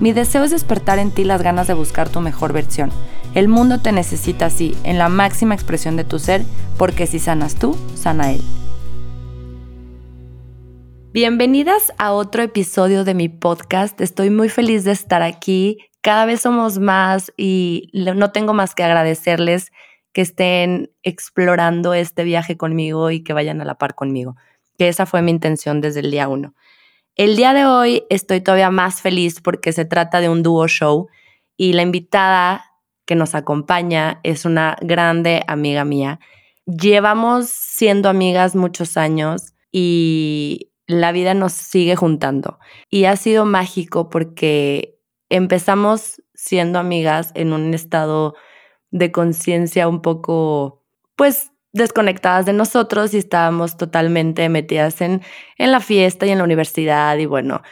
[0.00, 2.90] Mi deseo es despertar en ti las ganas de buscar tu mejor versión.
[3.34, 6.42] El mundo te necesita así, en la máxima expresión de tu ser,
[6.78, 8.40] porque si sanas tú, sana él.
[11.12, 14.00] Bienvenidas a otro episodio de mi podcast.
[14.00, 15.76] Estoy muy feliz de estar aquí.
[16.00, 19.70] Cada vez somos más y no tengo más que agradecerles
[20.14, 24.34] que estén explorando este viaje conmigo y que vayan a la par conmigo,
[24.78, 26.54] que esa fue mi intención desde el día uno.
[27.20, 31.08] El día de hoy estoy todavía más feliz porque se trata de un dúo show
[31.54, 32.64] y la invitada
[33.04, 36.18] que nos acompaña es una grande amiga mía.
[36.64, 42.58] Llevamos siendo amigas muchos años y la vida nos sigue juntando.
[42.88, 44.98] Y ha sido mágico porque
[45.28, 48.34] empezamos siendo amigas en un estado
[48.90, 55.22] de conciencia un poco, pues, desconectadas de nosotros y estábamos totalmente metidas en,
[55.56, 57.62] en la fiesta y en la universidad y bueno,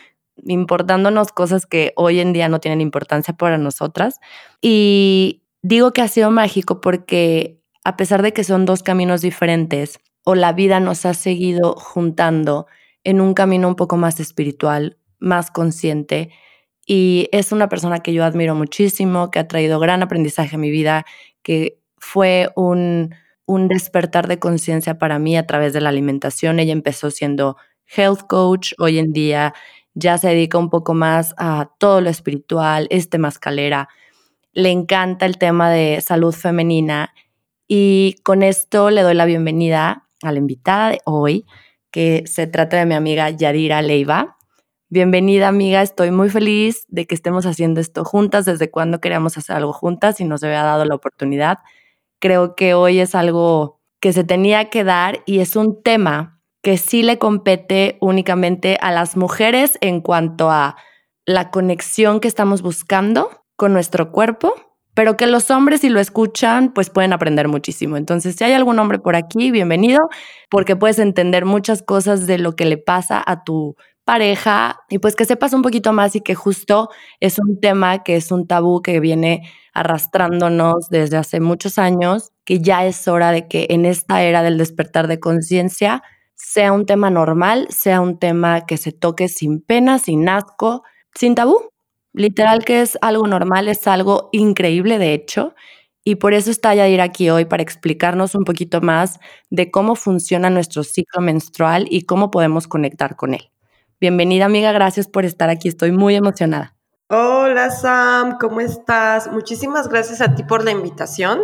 [0.44, 4.20] importándonos cosas que hoy en día no tienen importancia para nosotras.
[4.60, 9.98] Y digo que ha sido mágico porque a pesar de que son dos caminos diferentes
[10.24, 12.66] o la vida nos ha seguido juntando
[13.02, 16.30] en un camino un poco más espiritual, más consciente,
[16.90, 20.70] y es una persona que yo admiro muchísimo, que ha traído gran aprendizaje a mi
[20.70, 21.04] vida,
[21.42, 23.14] que fue un,
[23.48, 26.60] un despertar de conciencia para mí a través de la alimentación.
[26.60, 27.56] Ella empezó siendo
[27.96, 29.54] health coach, hoy en día
[29.94, 33.88] ya se dedica un poco más a todo lo espiritual, es mascalera.
[34.52, 37.14] Le encanta el tema de salud femenina
[37.66, 41.46] y con esto le doy la bienvenida a la invitada de hoy,
[41.90, 44.36] que se trata de mi amiga Yadira Leiva.
[44.90, 49.56] Bienvenida amiga, estoy muy feliz de que estemos haciendo esto juntas, desde cuando queríamos hacer
[49.56, 51.58] algo juntas y nos había dado la oportunidad
[52.18, 56.76] creo que hoy es algo que se tenía que dar y es un tema que
[56.76, 60.76] sí le compete únicamente a las mujeres en cuanto a
[61.24, 64.54] la conexión que estamos buscando con nuestro cuerpo,
[64.94, 67.96] pero que los hombres si lo escuchan pues pueden aprender muchísimo.
[67.96, 70.08] Entonces, si hay algún hombre por aquí, bienvenido,
[70.50, 75.14] porque puedes entender muchas cosas de lo que le pasa a tu pareja y pues
[75.14, 76.88] que sepas un poquito más y que justo
[77.20, 79.42] es un tema que es un tabú que viene
[79.78, 84.58] arrastrándonos desde hace muchos años, que ya es hora de que en esta era del
[84.58, 86.02] despertar de conciencia
[86.34, 90.82] sea un tema normal, sea un tema que se toque sin pena, sin asco,
[91.14, 91.70] sin tabú.
[92.12, 95.54] Literal que es algo normal, es algo increíble de hecho.
[96.04, 100.48] Y por eso está Yadir aquí hoy para explicarnos un poquito más de cómo funciona
[100.48, 103.50] nuestro ciclo menstrual y cómo podemos conectar con él.
[104.00, 106.77] Bienvenida amiga, gracias por estar aquí, estoy muy emocionada.
[107.10, 109.32] Hola Sam, ¿cómo estás?
[109.32, 111.40] Muchísimas gracias a ti por la invitación.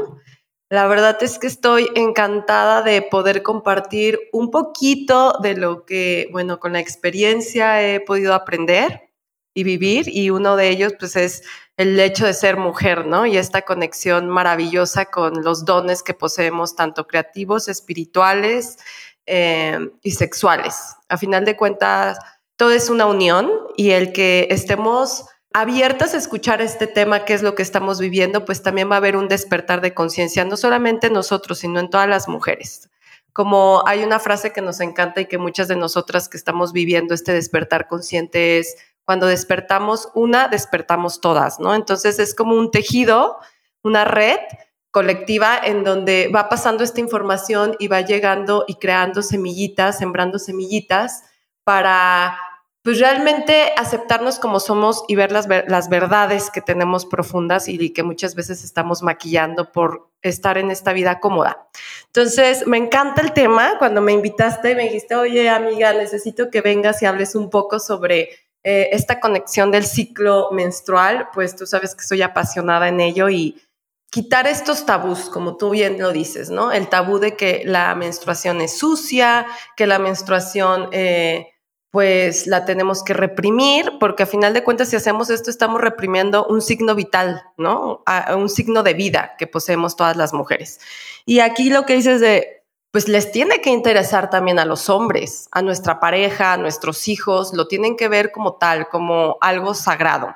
[0.69, 6.61] La verdad es que estoy encantada de poder compartir un poquito de lo que, bueno,
[6.61, 9.09] con la experiencia he podido aprender
[9.55, 11.43] y vivir y uno de ellos pues es
[11.79, 13.25] el hecho de ser mujer, ¿no?
[13.25, 18.77] Y esta conexión maravillosa con los dones que poseemos, tanto creativos, espirituales
[19.25, 20.95] eh, y sexuales.
[21.09, 22.19] A final de cuentas,
[22.57, 25.25] todo es una unión y el que estemos
[25.55, 28.99] abiertas a escuchar este tema, que es lo que estamos viviendo, pues también va a
[28.99, 32.91] haber un despertar de conciencia, no solamente en nosotros, sino en todas las mujeres.
[33.33, 37.15] Como hay una frase que nos encanta y que muchas de nosotras que estamos viviendo
[37.15, 41.75] este despertar consciente es, cuando despertamos una, despertamos todas, ¿no?
[41.75, 43.39] Entonces es como un tejido,
[43.83, 44.41] una red
[44.91, 51.23] colectiva en donde va pasando esta información y va llegando y creando semillitas, sembrando semillitas
[51.63, 52.39] para
[52.85, 58.03] pues realmente aceptarnos como somos y ver las, las verdades que tenemos profundas y que
[58.03, 61.67] muchas veces estamos maquillando por estar en esta vida cómoda.
[62.09, 63.79] Entonces, me encanta el tema.
[63.79, 67.81] Cuando me invitaste y me dijiste, oye, amiga, necesito que vengas y hables un poco
[67.81, 68.29] sobre
[68.63, 73.63] eh, esta conexión del ciclo menstrual, pues tú sabes que soy apasionada en ello y
[74.11, 76.71] quitar estos tabús, como tú bien lo dices, ¿no?
[76.71, 80.91] El tabú de que la menstruación es sucia, que la menstruación...
[80.93, 81.49] Eh,
[81.95, 86.45] pues la tenemos que reprimir, porque a final de cuentas si hacemos esto estamos reprimiendo
[86.45, 88.03] un signo vital, ¿no?
[88.37, 90.81] un signo de vida que poseemos todas las mujeres.
[91.25, 95.47] Y aquí lo que dices de, pues les tiene que interesar también a los hombres,
[95.53, 100.35] a nuestra pareja, a nuestros hijos, lo tienen que ver como tal, como algo sagrado.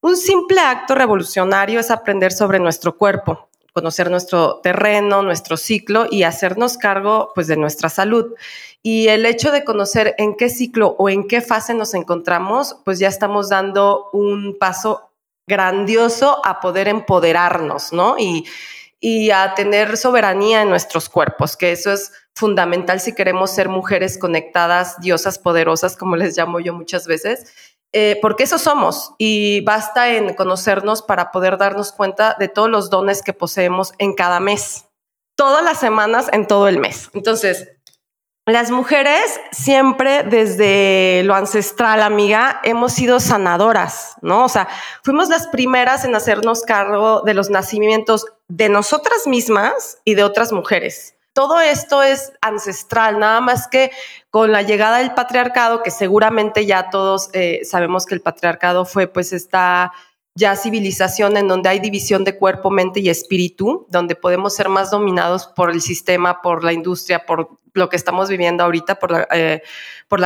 [0.00, 6.22] un simple acto revolucionario es aprender sobre nuestro cuerpo, conocer nuestro terreno, nuestro ciclo y
[6.22, 8.32] hacernos cargo pues de nuestra salud.
[8.82, 12.98] Y el hecho de conocer en qué ciclo o en qué fase nos encontramos, pues
[12.98, 15.10] ya estamos dando un paso
[15.46, 18.16] grandioso a poder empoderarnos, ¿no?
[18.18, 18.46] Y,
[18.98, 24.16] y a tener soberanía en nuestros cuerpos, que eso es fundamental si queremos ser mujeres
[24.16, 27.52] conectadas, diosas poderosas, como les llamo yo muchas veces,
[27.92, 32.90] eh, porque eso somos y basta en conocernos para poder darnos cuenta de todos los
[32.90, 34.86] dones que poseemos en cada mes,
[35.36, 37.10] todas las semanas, en todo el mes.
[37.14, 37.76] Entonces,
[38.48, 44.44] las mujeres siempre desde lo ancestral, amiga, hemos sido sanadoras, ¿no?
[44.44, 44.68] O sea,
[45.02, 50.52] fuimos las primeras en hacernos cargo de los nacimientos de nosotras mismas y de otras
[50.52, 51.16] mujeres.
[51.32, 53.90] Todo esto es ancestral, nada más que
[54.36, 59.06] con la llegada del patriarcado, que seguramente ya todos eh, sabemos que el patriarcado fue
[59.06, 59.94] pues esta
[60.34, 64.90] ya civilización en donde hay división de cuerpo, mente y espíritu, donde podemos ser más
[64.90, 69.26] dominados por el sistema, por la industria, por lo que estamos viviendo ahorita, por la,
[69.30, 69.62] eh,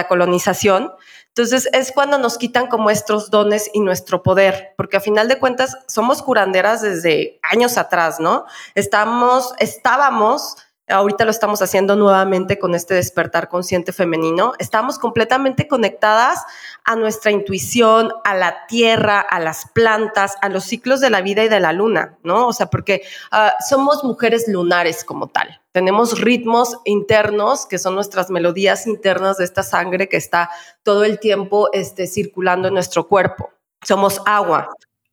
[0.08, 0.90] colonización.
[1.28, 5.38] Entonces es cuando nos quitan como estos dones y nuestro poder, porque a final de
[5.38, 8.44] cuentas somos curanderas desde años atrás, ¿no?
[8.74, 10.56] Estamos, estábamos
[10.90, 16.44] ahorita lo estamos haciendo nuevamente con este despertar consciente femenino, estamos completamente conectadas
[16.84, 21.44] a nuestra intuición, a la tierra, a las plantas, a los ciclos de la vida
[21.44, 22.48] y de la luna, ¿no?
[22.48, 25.60] O sea, porque ah, somos mujeres lunares como tal.
[25.72, 30.50] Tenemos ritmos internos que son nuestras melodías internas de esta sangre que está
[30.82, 33.50] todo el tiempo este, circulando en nuestro cuerpo.
[33.82, 34.68] Somos agua.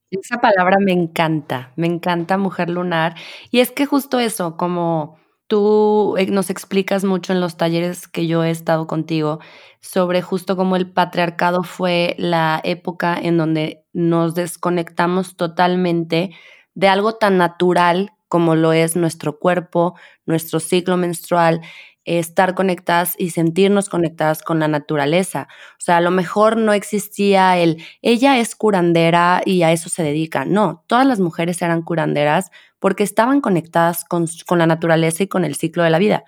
[0.09, 3.15] Esa palabra me encanta, me encanta mujer lunar.
[3.51, 8.27] Y es que justo eso, como Tú eh, nos explicas mucho en los talleres que
[8.27, 9.39] yo he estado contigo
[9.79, 16.31] sobre justo cómo el patriarcado fue la época en donde nos desconectamos totalmente
[16.75, 19.95] de algo tan natural como lo es nuestro cuerpo,
[20.25, 21.61] nuestro ciclo menstrual,
[22.03, 25.47] estar conectadas y sentirnos conectadas con la naturaleza.
[25.73, 30.03] O sea, a lo mejor no existía el, ella es curandera y a eso se
[30.03, 30.45] dedica.
[30.45, 34.27] No, todas las mujeres eran curanderas porque estaban conectadas con,
[34.57, 36.23] la naturaleza y con el ciclo de la vida.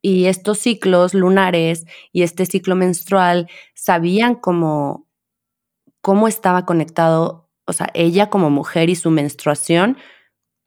[0.00, 5.08] Y estos ciclos lunares y este ciclo menstrual sabían cómo,
[6.00, 9.98] cómo estaba conectado, o sea, ella como mujer y su menstruación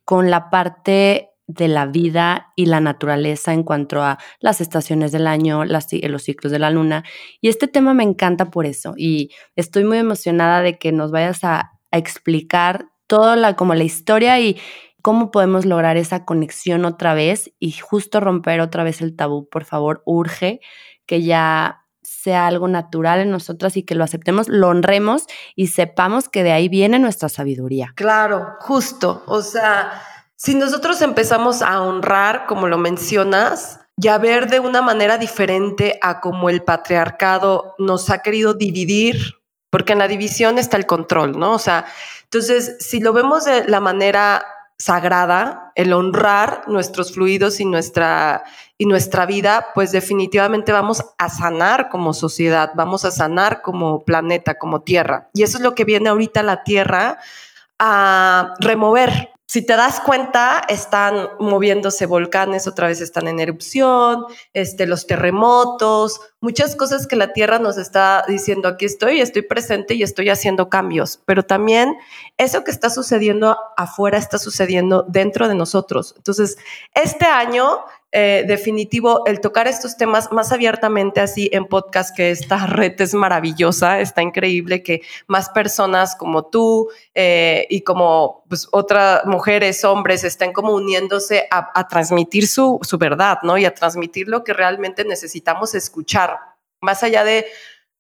[0.04, 5.28] con la parte de la vida y la naturaleza en cuanto a las estaciones del
[5.28, 7.04] año, los ciclos de la luna.
[7.42, 11.44] Y este tema me encanta por eso y estoy muy emocionada de que nos vayas
[11.44, 14.58] a, explicar toda la, como la historia y,
[15.02, 19.48] ¿Cómo podemos lograr esa conexión otra vez y justo romper otra vez el tabú?
[19.50, 20.62] Por favor, urge
[21.06, 25.26] que ya sea algo natural en nosotras y que lo aceptemos, lo honremos
[25.56, 27.94] y sepamos que de ahí viene nuestra sabiduría.
[27.96, 29.24] Claro, justo.
[29.28, 30.02] O sea,
[30.36, 36.00] si nosotros empezamos a honrar, como lo mencionas, y a ver de una manera diferente
[36.02, 39.36] a como el patriarcado nos ha querido dividir,
[39.70, 41.54] porque en la división está el control, ¿no?
[41.54, 41.86] O sea,
[42.24, 44.44] entonces, si lo vemos de la manera
[44.82, 48.44] sagrada, el honrar nuestros fluidos y nuestra,
[48.80, 54.56] y nuestra vida, pues definitivamente vamos a sanar como sociedad, vamos a sanar como planeta,
[54.56, 55.30] como tierra.
[55.34, 57.20] Y eso es lo que viene ahorita la tierra
[57.78, 64.88] a remover, si te das cuenta, están moviéndose volcanes, otra vez están en erupción, este,
[64.88, 70.04] los terremotos, muchas cosas que la Tierra nos está diciendo, aquí estoy, estoy presente y
[70.04, 71.98] estoy haciendo cambios, pero también
[72.38, 76.14] eso que está sucediendo afuera está sucediendo dentro de nosotros.
[76.16, 76.56] Entonces,
[76.94, 82.66] este año eh, definitivo el tocar estos temas más abiertamente así en podcast, que esta
[82.68, 89.26] red es maravillosa, está increíble que más personas como tú eh, y como pues, otras
[89.26, 93.58] mujeres, hombres, estén como uniéndose a, transmitir su, su verdad, ¿no?
[93.58, 96.38] Y a transmitir lo que realmente necesitamos escuchar,
[96.82, 97.46] más allá de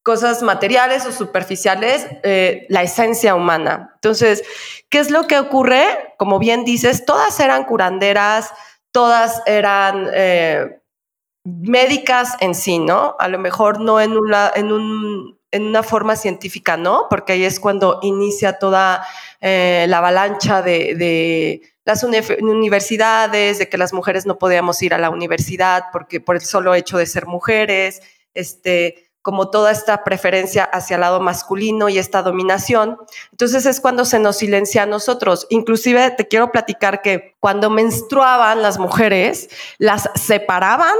[0.03, 3.91] cosas materiales o superficiales, eh, la esencia humana.
[3.95, 4.43] Entonces,
[4.89, 6.15] ¿qué es lo que ocurre?
[6.17, 8.51] Como bien dices, todas eran curanderas,
[8.91, 10.81] todas eran eh,
[11.43, 13.15] médicas en sí, ¿no?
[13.19, 17.07] A lo mejor no en una, en, un, en una forma científica, ¿no?
[17.09, 19.05] Porque ahí es cuando inicia toda
[19.39, 24.99] eh, la avalancha de, de las universidades, de que las mujeres no podíamos ir a
[24.99, 28.01] la universidad porque por el solo hecho de ser mujeres,
[28.33, 32.97] este, como toda esta preferencia hacia el lado masculino y esta dominación.
[33.31, 35.47] Entonces es cuando se nos silencia a nosotros.
[35.49, 40.95] Inclusive te quiero platicar que cuando menstruaban las mujeres, las separaban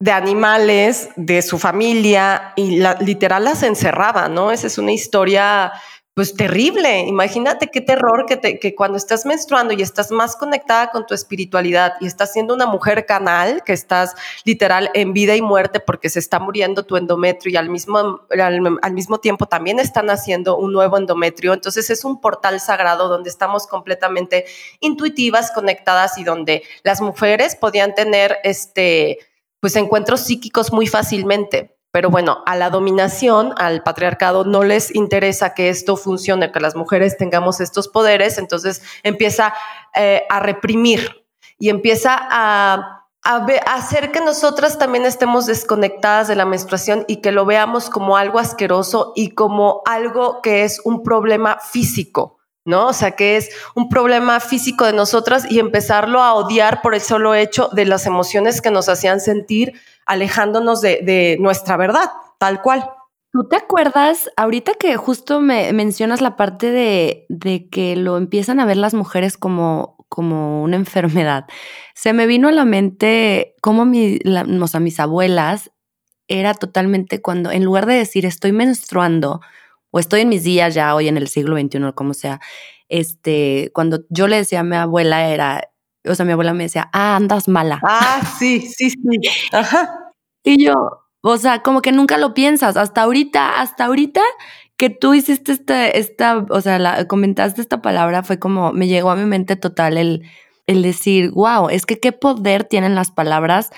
[0.00, 4.50] de animales, de su familia y literal las encerraban, ¿no?
[4.50, 5.72] Esa es una historia
[6.14, 7.06] pues terrible.
[7.06, 11.14] Imagínate qué terror que, te, que cuando estás menstruando y estás más conectada con tu
[11.14, 14.14] espiritualidad y estás siendo una mujer canal, que estás
[14.44, 18.92] literal en vida y muerte porque se está muriendo tu endometrio y al mismo, al,
[18.92, 21.54] mismo tiempo también están haciendo un nuevo endometrio.
[21.54, 24.44] Entonces es un portal sagrado donde estamos completamente
[24.80, 29.18] intuitivas, conectadas y donde las mujeres podían tener este,
[29.60, 31.71] pues encuentros psíquicos muy fácilmente.
[31.92, 36.74] Pero bueno, a la dominación, al patriarcado, no les interesa que esto funcione, que las
[36.74, 39.52] mujeres tengamos estos poderes, entonces empieza
[39.94, 41.26] eh, a reprimir
[41.58, 47.30] y empieza a, a, hacer que nosotras también estemos desconectadas de la menstruación y que
[47.30, 52.41] lo veamos como algo asqueroso y como algo que es un problema físico.
[52.64, 52.88] ¿No?
[52.88, 57.00] O sea, que es un problema físico de nosotras y empezarlo a odiar por el
[57.00, 59.74] solo hecho de las emociones que nos hacían sentir
[60.06, 62.88] alejándonos de, nuestra verdad, tal cual.
[63.32, 68.66] ¿Tú te acuerdas, ahorita que justo me mencionas la parte de, que lo empiezan a
[68.66, 71.46] ver las mujeres como, como una enfermedad?
[71.94, 74.18] Se me vino a la mente cómo mi,
[74.80, 75.70] mis abuelas
[76.28, 79.40] era totalmente cuando, en lugar de decir estoy menstruando
[79.92, 82.40] o estoy en mis días ya hoy en el siglo XXI o como sea,
[82.88, 85.62] este, cuando yo le decía a mi abuela era
[86.08, 87.80] o sea, mi abuela me decía, ah, andas mala.
[87.84, 88.98] Ah, sí, sí, sí.
[89.52, 89.98] Ajá.
[90.44, 90.74] Y yo,
[91.20, 92.76] o sea, como que nunca lo piensas.
[92.76, 94.22] Hasta ahorita, hasta ahorita
[94.76, 99.12] que tú hiciste esta, esta o sea, la, comentaste esta palabra, fue como, me llegó
[99.12, 100.28] a mi mente total el,
[100.66, 103.70] el decir, wow, es que qué poder tienen las palabras.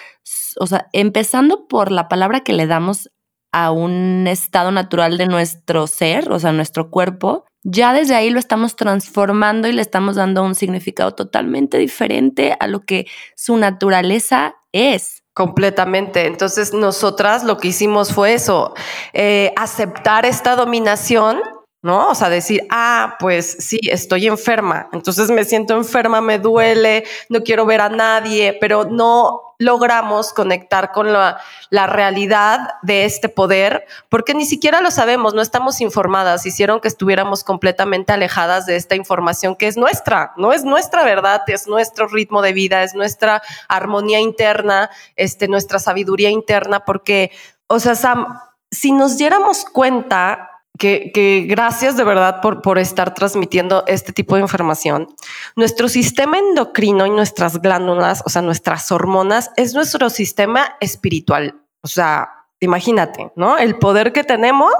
[0.58, 3.10] O sea, empezando por la palabra que le damos
[3.56, 8.40] a un estado natural de nuestro ser, o sea, nuestro cuerpo, ya desde ahí lo
[8.40, 13.06] estamos transformando y le estamos dando un significado totalmente diferente a lo que
[13.36, 15.22] su naturaleza es.
[15.34, 16.26] Completamente.
[16.26, 18.74] Entonces, nosotras lo que hicimos fue eso,
[19.12, 21.40] eh, aceptar esta dominación,
[21.84, 22.08] ¿no?
[22.08, 27.42] O sea, decir, ah, pues sí, estoy enferma, entonces me siento enferma, me duele, no
[27.42, 31.38] quiero ver a nadie, pero no logramos conectar con la,
[31.70, 37.44] realidad de este poder, porque ni siquiera lo sabemos, no estamos informadas, hicieron que estuviéramos
[37.44, 42.40] completamente alejadas de esta información que es nuestra, no es nuestra verdad, es nuestro ritmo
[42.40, 47.30] de vida, es nuestra armonía interna, este, nuestra sabiduría interna, porque,
[47.66, 53.84] o sea, Sam, si nos diéramos cuenta que, gracias de verdad por, por estar transmitiendo
[53.86, 55.14] este tipo de información.
[55.56, 61.60] Nuestro sistema endocrino y nuestras glándulas, o sea, nuestras hormonas, es nuestro sistema espiritual.
[61.82, 62.28] O sea,
[62.60, 63.56] imagínate, ¿no?
[63.56, 64.74] El poder que tenemos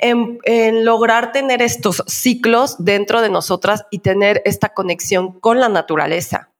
[0.00, 5.68] en, en, lograr tener estos ciclos dentro de nosotras y tener esta conexión con la
[5.68, 6.50] naturaleza.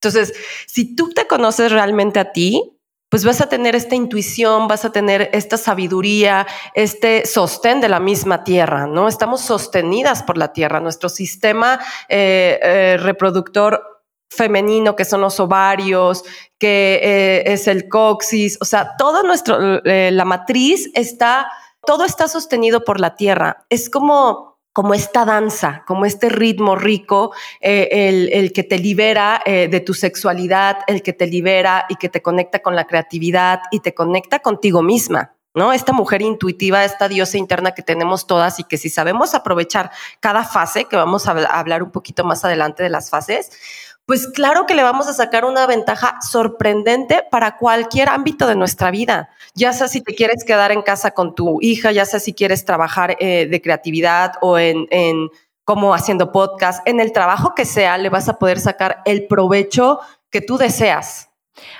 [0.00, 0.32] Entonces,
[0.66, 2.78] si tú te conoces realmente a ti,
[3.12, 8.00] pues vas a tener esta intuición, vas a tener esta sabiduría, este sostén de la
[8.00, 9.06] misma tierra, ¿no?
[9.06, 10.80] Estamos sostenidas por la tierra.
[10.80, 11.78] Nuestro sistema
[12.08, 13.82] eh, eh, reproductor
[14.30, 16.24] femenino, que son los ovarios,
[16.58, 21.52] que eh, es el coxis, o sea, todo nuestro, la matriz está,
[21.84, 23.66] todo está sostenido por la tierra.
[23.68, 29.68] Es como como esta danza, como este ritmo rico, eh, el, que te libera eh,
[29.68, 33.80] de tu sexualidad, el que te libera y que te conecta con la creatividad y
[33.80, 35.34] te conecta contigo misma.
[35.54, 35.74] ¿No?
[35.74, 40.44] Esta mujer intuitiva, esta diosa interna que tenemos todas y que si sabemos aprovechar cada
[40.44, 43.50] fase, que vamos a hablar un poquito más adelante de las fases,
[44.06, 48.90] pues claro que le vamos a sacar una ventaja sorprendente para cualquier ámbito de nuestra
[48.90, 49.30] vida.
[49.54, 52.64] Ya sea si te quieres quedar en casa con tu hija, ya sea si quieres
[52.64, 54.88] trabajar eh, de creatividad o en,
[55.64, 60.00] como haciendo podcast, en el trabajo que sea, le vas a poder sacar el provecho
[60.30, 61.30] que tú deseas.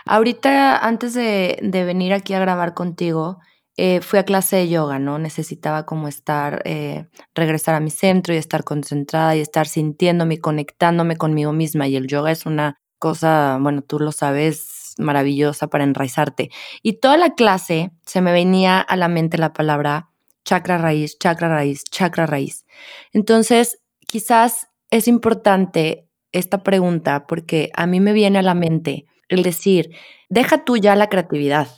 [0.05, 3.41] Ahorita, antes de, de venir aquí a grabar contigo,
[3.77, 5.19] eh, fui a clase de yoga, ¿no?
[5.19, 10.39] Necesitaba como estar, eh, regresar a mi centro y estar concentrada y estar sintiéndome y
[10.39, 11.89] conectándome conmigo misma.
[11.89, 16.51] Y el yoga es una cosa, bueno, tú lo sabes, maravillosa para enraizarte.
[16.83, 20.11] Y toda la clase se me venía a la mente la palabra
[20.45, 22.67] chakra raíz, chakra raíz, chakra raíz.
[23.13, 29.43] Entonces, quizás es importante esta pregunta porque a mí me viene a la mente el
[29.43, 29.91] decir,
[30.29, 31.69] deja tú ya la creatividad,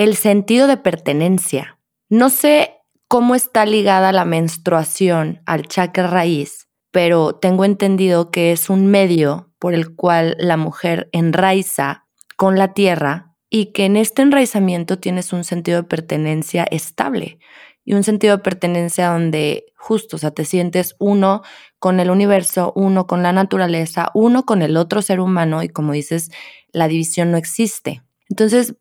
[0.00, 1.78] el sentido de pertenencia.
[2.08, 8.70] No sé cómo está ligada la menstruación al chakra raíz, pero tengo entendido que es
[8.70, 12.06] un medio por el cual la mujer enraiza
[12.38, 17.38] con la tierra y que en este enraizamiento tienes un sentido de pertenencia estable
[17.84, 21.42] y un sentido de pertenencia donde justo, o sea, te sientes uno
[21.78, 25.92] con el universo, uno con la naturaleza, uno con el otro ser humano y como
[25.92, 26.30] dices,
[26.72, 28.02] la división no existe.
[28.30, 28.76] Entonces,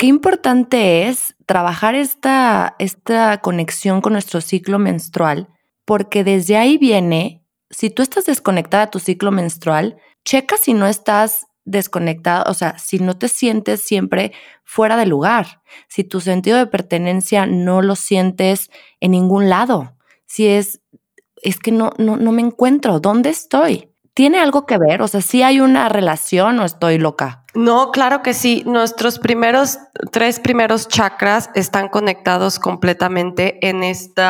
[0.00, 5.48] qué importante es trabajar esta, esta conexión con nuestro ciclo menstrual,
[5.84, 10.86] porque desde ahí viene, si tú estás desconectada de tu ciclo menstrual, checa si no
[10.86, 14.32] estás desconectada, o sea, si no te sientes siempre
[14.64, 20.46] fuera de lugar, si tu sentido de pertenencia no lo sientes en ningún lado, si
[20.46, 20.80] es,
[21.42, 23.89] es que no, no, no me encuentro, ¿dónde estoy?
[24.20, 25.00] ¿Tiene algo que ver?
[25.00, 27.42] O sea, ¿sí hay una relación o estoy loca?
[27.54, 28.62] No, claro que sí.
[28.66, 29.78] Nuestros primeros,
[30.12, 34.20] tres primeros chakras están conectados completamente en este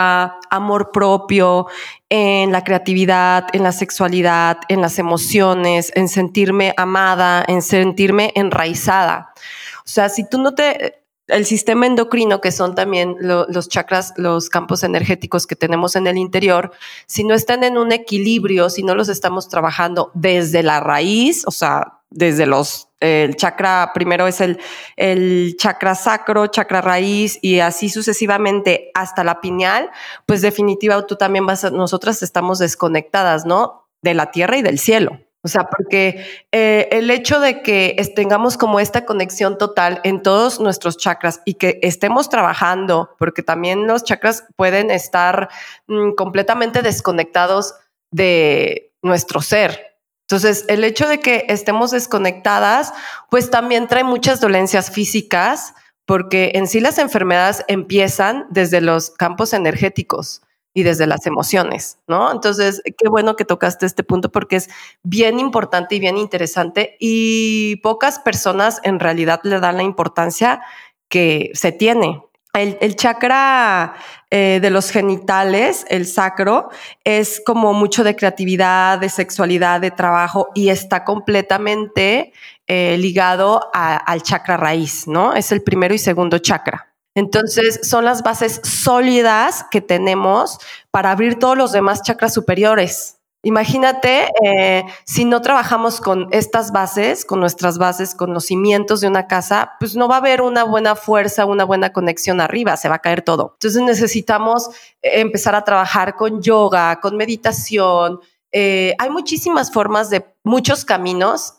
[0.49, 1.67] amor propio,
[2.09, 9.33] en la creatividad, en la sexualidad, en las emociones, en sentirme amada, en sentirme enraizada.
[9.79, 11.00] O sea, si tú no te
[11.31, 16.17] el sistema endocrino, que son también los chakras, los campos energéticos que tenemos en el
[16.17, 16.73] interior,
[17.07, 21.51] si no están en un equilibrio, si no los estamos trabajando desde la raíz, o
[21.51, 24.59] sea, desde los, el chakra, primero es el,
[24.97, 29.91] el chakra sacro, chakra raíz y así sucesivamente hasta la pineal,
[30.27, 33.87] pues definitiva tú también vas a, nosotras estamos desconectadas, ¿no?
[34.03, 35.21] De la tierra y del cielo.
[35.43, 40.61] O sea, porque eh, el hecho de que tengamos como esta conexión total en todos
[40.61, 45.49] nuestros chakras y que estemos trabajando, porque también los chakras pueden estar
[45.87, 47.75] mm, completamente desconectados
[48.11, 49.97] de nuestro ser.
[50.29, 52.93] Entonces, el hecho de que estemos desconectadas,
[53.31, 59.55] pues también trae muchas dolencias físicas, porque en sí las enfermedades empiezan desde los campos
[59.55, 62.31] energéticos y desde las emociones, ¿no?
[62.31, 64.71] Entonces, qué bueno que tocaste este punto porque es
[65.03, 70.63] bien importante y bien interesante y pocas personas en realidad le dan la importancia
[71.09, 72.23] que se tiene.
[72.53, 73.95] El, chakra
[74.31, 76.71] eh, de los genitales, el sacro,
[77.05, 82.33] es como mucho de creatividad, de sexualidad, de trabajo y está completamente
[82.67, 85.35] eh, ligado al chakra raíz, ¿no?
[85.35, 86.90] Es el primero y segundo chakra.
[87.15, 90.59] Entonces, son las bases sólidas que tenemos
[90.91, 93.21] para abrir todos los demás chakras superiores.
[93.43, 99.09] Imagínate eh, si no trabajamos con estas bases, con nuestras bases, con los cimientos de
[99.09, 102.91] una casa, pues no va a haber una buena fuerza, una buena conexión arriba, se
[102.91, 103.53] va a caer todo.
[103.55, 104.69] Entonces necesitamos
[105.01, 108.21] eh, empezar a trabajar con yoga, con meditación.
[108.53, 111.55] Eh, hay muchísimas formas de muchos caminos.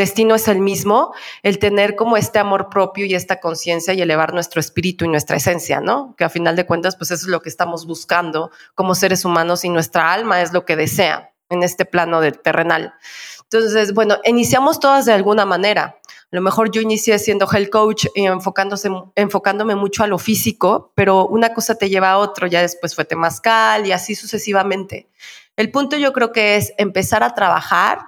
[0.00, 4.32] Destino es el mismo, el tener como este amor propio y esta conciencia y elevar
[4.32, 6.14] nuestro espíritu y nuestra esencia, ¿no?
[6.16, 9.64] Que a final de cuentas, pues eso es lo que estamos buscando como seres humanos
[9.64, 12.94] y nuestra alma es lo que desea en este plano de terrenal.
[13.42, 15.96] Entonces, bueno, iniciamos todas de alguna manera.
[16.32, 20.92] A lo mejor yo inicié siendo health coach y enfocándose, enfocándome mucho a lo físico,
[20.94, 25.10] pero una cosa te lleva a otro, ya después fue temazcal y así sucesivamente.
[25.56, 27.98] El punto yo creo que es empezar a trabajar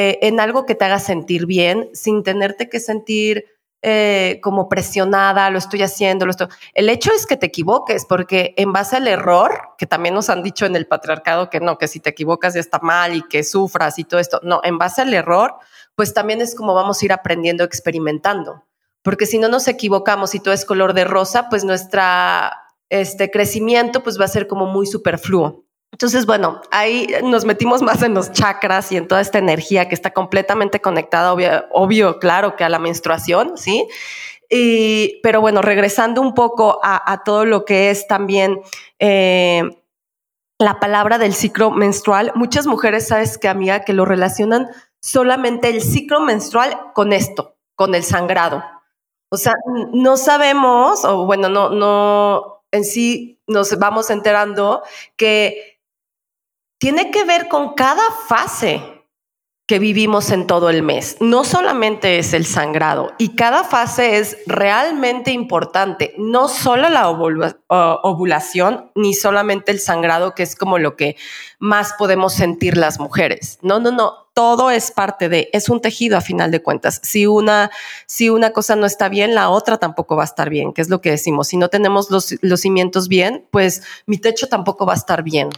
[0.00, 3.46] eh, en algo que te haga sentir bien sin tenerte que sentir
[3.82, 6.46] eh, como presionada, lo estoy haciendo, lo estoy...
[6.72, 10.44] El hecho es que te equivoques, porque en base al error, que también nos han
[10.44, 13.42] dicho en el patriarcado que no, que si te equivocas ya está mal y que
[13.42, 15.56] sufras y todo esto, no, en base al error,
[15.96, 18.62] pues también es como vamos a ir aprendiendo, experimentando,
[19.02, 22.52] porque si no nos equivocamos y todo es color de rosa, pues nuestra
[22.88, 25.67] este crecimiento pues va a ser como muy superfluo.
[25.92, 29.94] Entonces, bueno, ahí nos metimos más en los chakras y en toda esta energía que
[29.94, 33.86] está completamente conectada, obvio, claro, que a la menstruación, ¿sí?
[35.22, 38.60] Pero bueno, regresando un poco a, todo lo que es también
[38.98, 39.62] eh,
[40.58, 44.68] la palabra del ciclo menstrual, muchas mujeres, sabes que amiga, que lo relacionan
[45.00, 48.64] solamente el ciclo menstrual con esto, con el sangrado.
[49.30, 49.54] O sea,
[49.92, 54.82] no sabemos, o bueno, no, no, en sí nos vamos enterando
[55.16, 55.77] que
[56.78, 58.98] tiene que ver con cada fase
[59.68, 61.18] que vivimos en todo el mes.
[61.20, 68.90] No solamente es el sangrado y cada fase es realmente importante, no solo la ovulación
[68.94, 71.16] ni solamente el sangrado, que es como lo que
[71.58, 73.58] más podemos sentir las mujeres.
[73.60, 77.02] No, no, no, todo es parte de, es un tejido a final de cuentas.
[77.04, 77.70] Si una,
[78.06, 80.88] si una cosa no está bien, la otra tampoco va a estar bien, que es
[80.88, 81.48] lo que decimos.
[81.48, 85.50] Si no tenemos los, los cimientos bien, pues mi techo tampoco va a estar bien.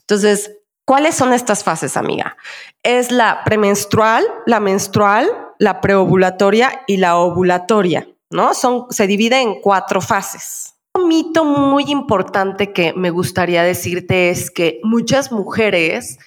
[0.00, 2.36] Entonces, ¿cuáles son estas fases, amiga?
[2.82, 8.54] Es la premenstrual, la menstrual, la preovulatoria y la ovulatoria, ¿no?
[8.54, 10.74] Son, se divide en cuatro fases.
[10.94, 16.18] Un mito muy importante que me gustaría decirte es que muchas mujeres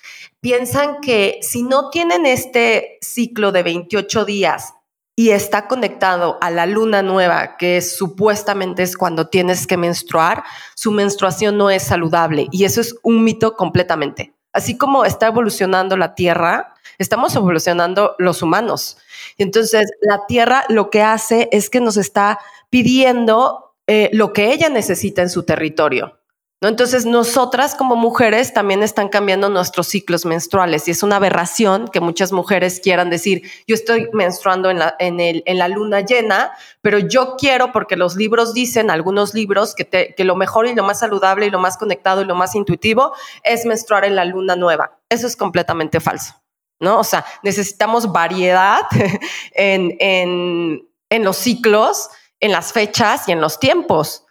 [0.41, 4.73] piensan que si no tienen este ciclo de 28 días
[5.19, 10.43] y está conectado a la luna nueva, que supuestamente es cuando tienes que menstruar,
[10.75, 12.47] su menstruación no es saludable.
[12.51, 14.35] Y eso es un mito completamente.
[14.53, 18.99] Así como está evolucionando la Tierra, estamos evolucionando los humanos.
[19.37, 22.37] Y entonces la Tierra lo que hace es que nos está
[22.69, 26.16] pidiendo eh, lo que ella necesita en su territorio.
[26.59, 26.69] ¿No?
[26.69, 31.99] Entonces, nosotras como mujeres también están cambiando nuestros ciclos menstruales y es una aberración que
[31.99, 36.51] muchas mujeres quieran decir, yo estoy menstruando en la, en el, en la luna llena,
[36.81, 40.73] pero yo quiero, porque los libros dicen, algunos libros, que, te, que lo mejor y
[40.73, 44.25] lo más saludable y lo más conectado y lo más intuitivo es menstruar en la
[44.25, 44.97] luna nueva.
[45.09, 46.33] Eso es completamente falso,
[46.79, 46.99] ¿no?
[46.99, 48.81] O sea, necesitamos variedad
[49.51, 54.23] en, en, en los ciclos, en las fechas y en los tiempos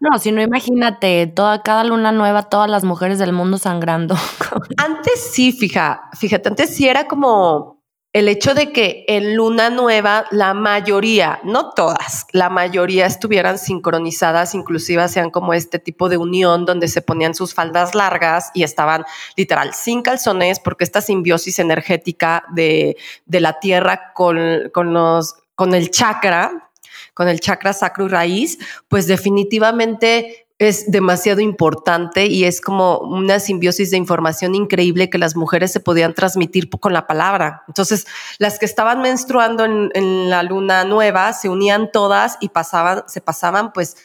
[0.00, 4.14] no, si no, imagínate, toda, cada luna nueva, todas las mujeres del mundo sangrando.
[4.76, 7.80] antes sí, fija, fíjate, antes sí era como
[8.12, 14.54] el hecho de que en luna nueva la mayoría, no todas, la mayoría estuvieran sincronizadas,
[14.54, 19.04] inclusive hacían como este tipo de unión donde se ponían sus faldas largas y estaban
[19.36, 25.74] literal sin calzones porque esta simbiosis energética de, de la tierra con, con, los, con
[25.74, 26.69] el chakra
[27.14, 33.40] con el chakra sacro y raíz, pues definitivamente es demasiado importante y es como una
[33.40, 37.64] simbiosis de información increíble que las mujeres se podían transmitir con la palabra.
[37.66, 38.06] Entonces,
[38.38, 43.22] las que estaban menstruando en, en la luna nueva se unían todas y pasaban, se
[43.22, 43.96] pasaban pues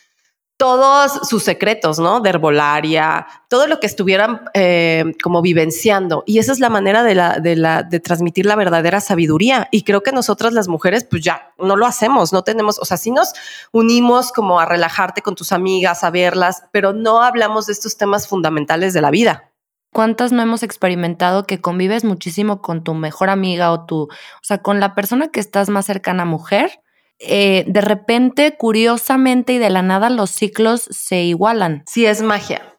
[0.58, 2.22] todos sus secretos, ¿no?
[2.22, 6.24] De herbolaria, todo lo que estuvieran eh, como vivenciando.
[6.26, 9.68] Y esa es la manera de, la, de, la, de transmitir la verdadera sabiduría.
[9.72, 12.98] Y creo que nosotras las mujeres, pues ya, no lo hacemos, no tenemos, o sea,
[12.98, 13.34] sí nos
[13.72, 18.28] unimos como a relajarte con tus amigas, a verlas, pero no hablamos de estos temas
[18.28, 19.52] fundamentales de la vida.
[19.92, 24.10] ¿Cuántas no hemos experimentado que convives muchísimo con tu mejor amiga o tu, o
[24.42, 26.82] sea, con la persona que estás más cercana mujer?
[27.20, 31.84] Eh, de repente, curiosamente y de la nada, los ciclos se igualan.
[31.88, 32.78] Sí, es magia.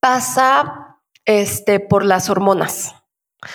[0.00, 2.94] Pasa este, por las hormonas.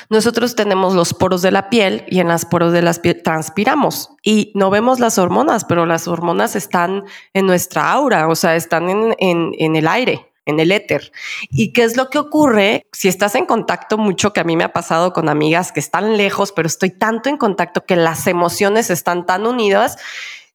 [0.09, 4.11] Nosotros tenemos los poros de la piel y en las poros de la piel transpiramos
[4.21, 8.87] y no vemos las hormonas, pero las hormonas están en nuestra aura, o sea, están
[8.89, 11.11] en, en el aire en el éter.
[11.49, 14.63] ¿Y qué es lo que ocurre si estás en contacto mucho, que a mí me
[14.63, 18.89] ha pasado con amigas que están lejos, pero estoy tanto en contacto que las emociones
[18.89, 19.97] están tan unidas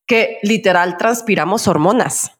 [0.06, 2.32] que literal transpiramos hormonas?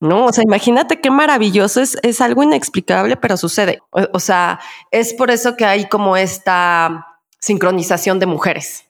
[0.00, 3.80] No, o sea, imagínate qué maravilloso es, es algo inexplicable, pero sucede.
[3.90, 4.58] o sea,
[4.90, 7.06] es por eso que hay como esta
[7.38, 8.86] sincronización de mujeres.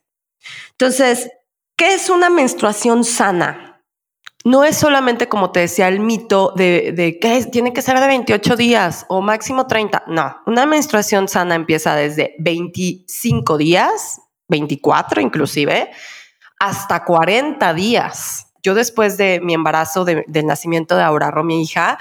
[0.73, 1.31] Entonces,
[1.77, 3.70] ¿qué es una menstruación sana?
[4.45, 8.57] No es solamente como te decía el mito de, que tiene que ser de 28
[8.57, 10.05] días o máximo 30.
[10.07, 15.91] No, una menstruación sana empieza desde 25 días, 24 inclusive,
[16.59, 18.47] hasta 40 días.
[18.63, 21.99] Yo después de mi embarazo, del nacimiento de Auraro, mi hija,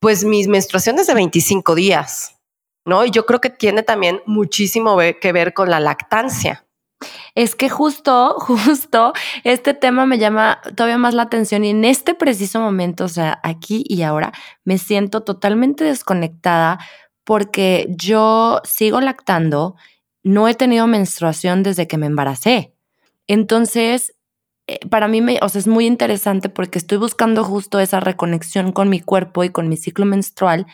[0.00, 2.36] pues mis menstruaciones de 25 días,
[2.84, 3.06] ¿no?
[3.06, 6.63] Y yo creo que tiene también muchísimo que ver con la lactancia.
[7.34, 9.12] Es que justo, justo
[9.44, 13.40] este tema me llama todavía más la atención y en este preciso momento, o sea,
[13.42, 14.32] aquí y ahora,
[14.64, 16.78] me siento totalmente desconectada
[17.24, 19.76] porque yo sigo lactando,
[20.22, 22.74] no he tenido menstruación desde que me embaracé.
[23.26, 24.14] Entonces,
[24.66, 28.88] eh, para mí o sea, es muy interesante porque estoy buscando justo esa reconexión con
[28.88, 30.66] mi cuerpo y con mi ciclo menstrual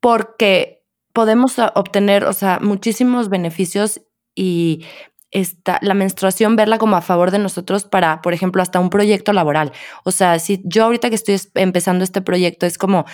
[0.00, 4.02] porque podemos obtener, o sea, muchísimos beneficios
[4.34, 4.84] y
[5.30, 9.32] esta, la menstruación, verla como a favor de nosotros para, por ejemplo, hasta un proyecto
[9.32, 9.72] laboral.
[10.04, 13.04] O sea, si yo ahorita que estoy empezando este proyecto es como,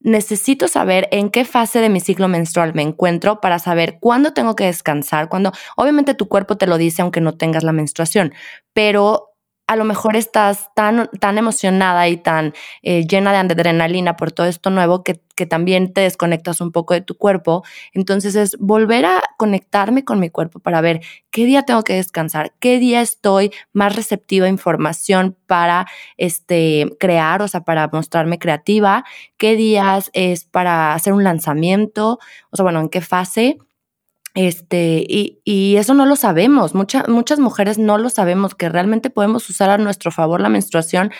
[0.00, 4.54] necesito saber en qué fase de mi ciclo menstrual me encuentro para saber cuándo tengo
[4.54, 8.32] que descansar, cuando obviamente tu cuerpo te lo dice aunque no tengas la menstruación,
[8.72, 9.35] pero
[9.68, 14.46] a lo mejor estás tan, tan emocionada y tan eh, llena de adrenalina por todo
[14.46, 17.64] esto nuevo que, que, también te desconectas un poco de tu cuerpo.
[17.92, 21.00] Entonces es volver a conectarme con mi cuerpo para ver
[21.30, 27.42] qué día tengo que descansar, qué día estoy más receptiva a información para este, crear,
[27.42, 29.04] o sea, para mostrarme creativa,
[29.36, 33.58] qué días es para hacer un lanzamiento, o sea, bueno, en qué fase
[34.36, 36.74] este, y, y, eso no lo sabemos.
[36.74, 41.10] muchas mujeres no lo sabemos, que realmente podemos usar a nuestro favor la menstruación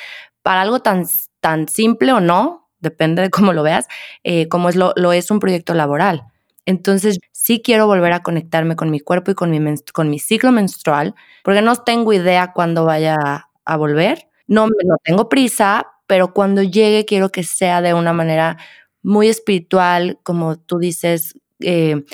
[0.43, 1.07] para algo tan,
[1.41, 3.89] tan simple o no, depende de cómo lo veas,
[4.23, 6.25] eh, como es lo, lo, es un proyecto laboral.
[6.67, 9.61] Entonces, sí quiero volver a conectarme con mi cuerpo y con mi,
[9.95, 14.29] con mi ciclo menstrual, porque no tengo idea cuándo vaya a, volver.
[14.47, 18.59] No, no tengo prisa, pero cuando llegue quiero que sea de una manera
[19.03, 22.05] muy espiritual, como tú dices, eh,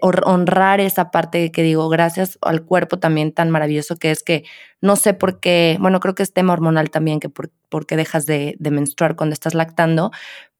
[0.00, 4.44] honrar esa parte que digo, gracias al cuerpo también tan maravilloso que es que
[4.80, 7.50] no sé por qué, bueno, creo que es tema hormonal también, que por,
[7.86, 10.12] qué dejas de, menstruar cuando estás lactando,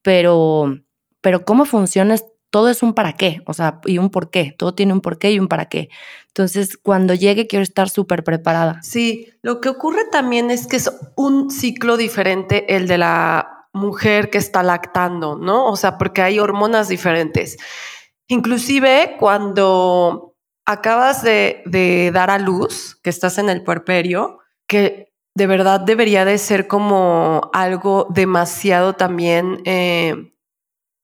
[0.02, 0.78] pero,
[1.20, 2.16] pero cómo funciona
[2.50, 5.18] todo es un para qué, o sea, y un por qué, todo tiene un por
[5.18, 5.88] qué y un para qué.
[6.28, 8.80] Entonces, cuando llegue quiero estar súper preparada.
[8.82, 14.30] Sí, lo que ocurre también es que es un ciclo diferente el de la mujer
[14.30, 15.66] que está lactando, ¿no?
[15.66, 17.58] O sea, porque hay hormonas diferentes.
[18.28, 20.34] Inclusive cuando
[20.66, 26.38] acabas de, dar a luz, que estás en el puerperio, que de verdad debería de
[26.38, 30.32] ser como algo demasiado también, eh,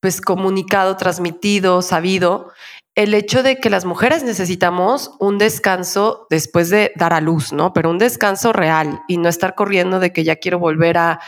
[0.00, 2.50] pues comunicado, transmitido, sabido,
[2.94, 7.72] el hecho de que las mujeres necesitamos un descanso después de dar a luz, ¿no?
[7.72, 11.20] Pero un descanso real y no estar corriendo de que ya quiero volver a,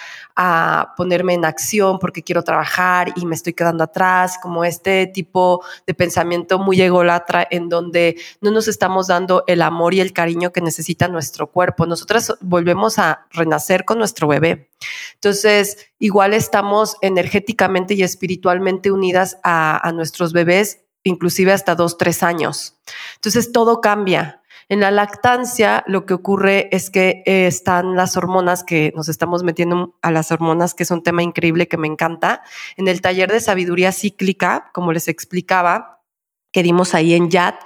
[0.97, 5.95] ponerme en acción porque quiero trabajar y me estoy quedando atrás, como este tipo de
[5.95, 10.61] pensamiento muy ególatra en donde no nos estamos dando el amor y el cariño que
[10.61, 11.87] necesita nuestro cuerpo.
[11.87, 14.71] Nosotras volvemos a renacer con nuestro bebé.
[15.15, 22.23] Entonces, igual estamos energéticamente y espiritualmente unidas a, a nuestros bebés inclusive hasta dos, tres
[22.23, 22.79] años.
[23.17, 24.43] Entonces todo cambia.
[24.69, 29.43] En la lactancia lo que ocurre es que eh, están las hormonas que nos estamos
[29.43, 32.43] metiendo a las hormonas, que es un tema increíble que me encanta.
[32.77, 36.03] En el taller de sabiduría cíclica, como les explicaba,
[36.51, 37.57] que dimos ahí en YAT,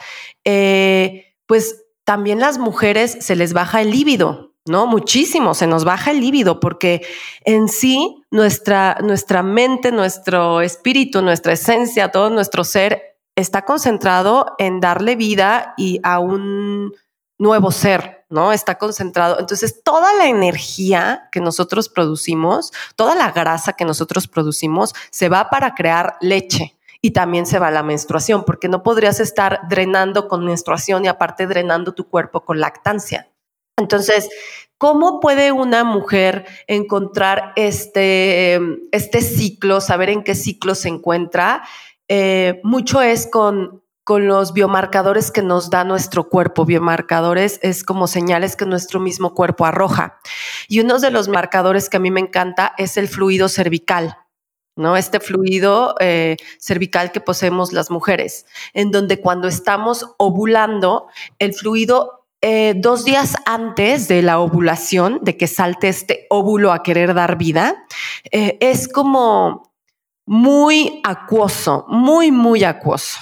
[0.45, 4.87] eh, pues también las mujeres se les baja el líbido, ¿no?
[4.87, 7.07] Muchísimo, se nos baja el líbido porque
[7.45, 14.81] en sí nuestra, nuestra mente, nuestro espíritu, nuestra esencia, todo nuestro ser está concentrado en
[14.81, 16.93] darle vida y a un
[17.39, 18.53] nuevo ser, ¿no?
[18.53, 19.39] Está concentrado.
[19.39, 25.51] Entonces, toda la energía que nosotros producimos, toda la grasa que nosotros producimos, se va
[25.51, 26.75] para crear leche.
[27.01, 31.47] Y también se va la menstruación, porque no podrías estar drenando con menstruación y aparte
[31.47, 33.31] drenando tu cuerpo con lactancia.
[33.77, 34.29] Entonces,
[34.79, 38.59] ¿cómo puede una mujer encontrar este,
[38.91, 41.63] este ciclo, saber en qué ciclo se encuentra?
[42.09, 46.65] Eh, mucho es con, con los biomarcadores que nos da nuestro cuerpo.
[46.65, 50.19] Biomarcadores es como señales que nuestro mismo cuerpo arroja.
[50.67, 54.17] Y uno de los marcadores que a mí me encanta es el fluido cervical.
[54.77, 54.97] ¿no?
[54.97, 61.09] Este fluido eh, cervical que poseemos las mujeres, en donde cuando estamos ovulando,
[61.41, 66.85] el fluido eh, dos días antes de la ovulación, de que salte este óvulo a
[66.85, 67.85] querer dar vida,
[68.31, 69.68] es como
[70.29, 73.19] muy acuoso, muy, muy acuoso.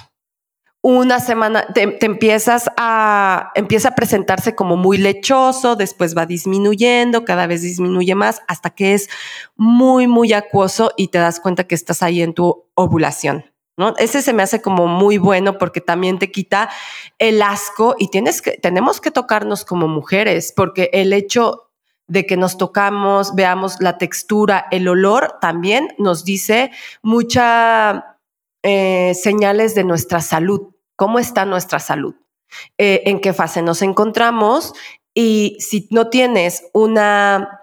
[0.82, 7.46] Una semana te, empiezas a, empieza a presentarse como muy lechoso, después va disminuyendo, cada
[7.46, 9.08] vez disminuye más, hasta que es
[9.54, 13.44] muy, muy acuoso y te das cuenta que estás ahí en tu ovulación.
[13.78, 13.94] ¿No?
[13.98, 16.70] Ese se me hace como muy bueno porque también te quita
[17.18, 21.65] el asco y tienes que, tenemos que tocarnos como mujeres porque el hecho
[22.08, 26.70] de que nos tocamos, veamos la textura, el olor, también nos dice
[27.02, 28.02] muchas
[28.62, 32.14] eh, señales de nuestra salud, cómo está nuestra salud,
[32.78, 34.72] eh, en qué fase nos encontramos
[35.14, 37.62] y si no tienes una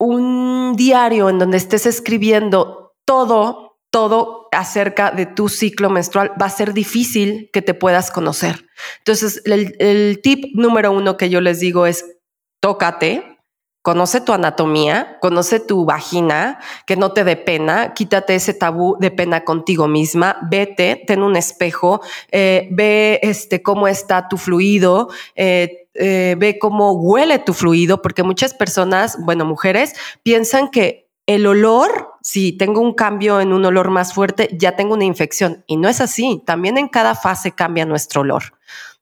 [0.00, 6.50] un diario en donde estés escribiendo todo, todo acerca de tu ciclo menstrual, va a
[6.50, 8.66] ser difícil que te puedas conocer.
[8.98, 12.17] Entonces, el tip número uno que yo les digo es
[12.60, 13.38] tócate,
[13.82, 19.10] conoce tu anatomía, conoce tu vagina, que no te dé pena, quítate ese tabú de
[19.10, 25.88] pena contigo misma, vete, ten un espejo, eh, ve este, cómo está tu fluido, eh,
[25.94, 32.14] eh, ve cómo huele tu fluido, porque muchas personas, bueno, mujeres, piensan que el olor,
[32.22, 35.62] si tengo un cambio en un olor más fuerte, ya tengo una infección.
[35.66, 36.42] Y no es así.
[36.46, 38.44] También en cada fase cambia nuestro olor.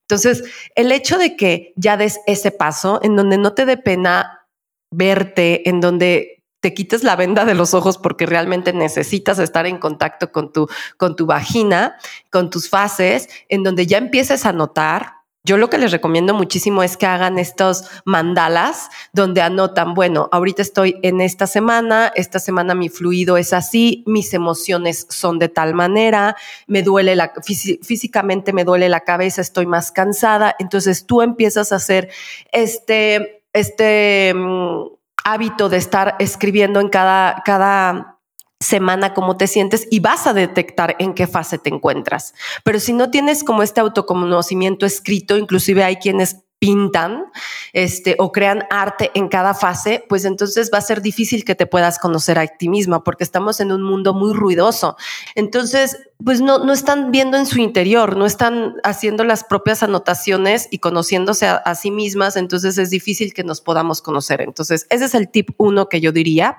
[0.08, 0.44] Entonces,
[0.76, 4.46] el hecho de que ya des ese paso en donde no te dé pena
[4.92, 9.78] verte, en donde te quites la venda de los ojos porque realmente necesitas estar en
[9.78, 11.96] contacto con tu, con tu vagina,
[12.30, 15.15] con tus fases, en donde ya empieces a notar
[15.46, 20.60] yo lo que les recomiendo muchísimo es que hagan estos mandalas donde anotan, bueno, ahorita
[20.60, 25.72] estoy en esta semana, esta semana mi fluido es así, mis emociones son de tal
[25.72, 26.34] manera,
[26.66, 30.56] me duele la, físicamente me duele la cabeza, estoy más cansada.
[30.58, 32.10] Entonces tú empiezas a hacer
[32.50, 34.88] este, este mm,
[35.24, 38.15] hábito de estar escribiendo en cada, cada
[38.60, 42.34] semana cómo te sientes y vas a detectar en qué fase te encuentras.
[42.64, 47.26] Pero si no tienes como este autoconocimiento escrito, inclusive hay quienes pintan
[47.74, 51.66] este, o crean arte en cada fase, pues entonces va a ser difícil que te
[51.66, 54.96] puedas conocer a ti misma porque estamos en un mundo muy ruidoso.
[55.34, 60.68] Entonces, pues no, no están viendo en su interior, no están haciendo las propias anotaciones
[60.70, 64.40] y conociéndose a, a sí mismas, entonces es difícil que nos podamos conocer.
[64.40, 66.56] Entonces, ese es el tip uno que yo diría.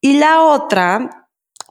[0.00, 1.21] Y la otra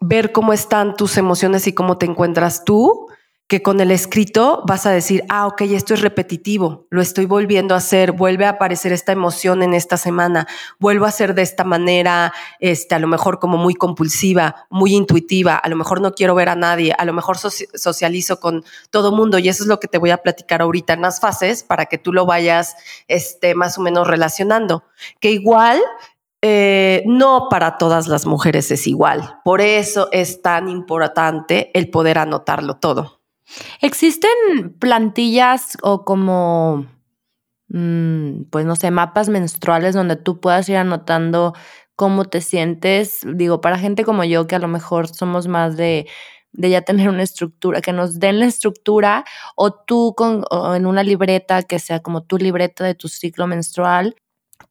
[0.02, 3.08] ver cómo están tus emociones y cómo te encuentras tú,
[3.52, 7.76] que con el escrito vas a decir, ah, ok, esto es repetitivo, lo estoy volviendo
[7.76, 10.48] a hacer, vuelve a aparecer esta emoción en esta semana,
[10.80, 15.58] vuelvo a hacer de esta manera, este, a lo mejor como muy compulsiva, muy intuitiva,
[15.58, 19.38] a lo mejor no quiero ver a nadie, a lo mejor socializo con todo mundo
[19.38, 21.98] y eso es lo que te voy a platicar ahorita en las fases para que
[21.98, 22.78] tú lo vayas
[23.10, 24.86] este, más o menos relacionando.
[25.20, 25.82] Que igual
[26.42, 29.40] eh, no para todas las mujeres es igual.
[29.44, 33.22] Por eso es tan importante el poder anotarlo todo.
[33.82, 34.32] ¿Existen
[34.80, 36.88] plantillas o como,
[37.70, 41.54] mm, pues no sé, mapas menstruales donde tú puedas ir anotando
[41.96, 43.20] cómo te sientes?
[43.24, 46.08] Digo, para gente como yo, que a lo mejor somos más de,
[46.54, 49.26] de ya tener una estructura, que nos den la estructura,
[49.56, 50.44] o tú con,
[50.76, 54.16] en una libreta que sea como tu libreta de tu ciclo menstrual,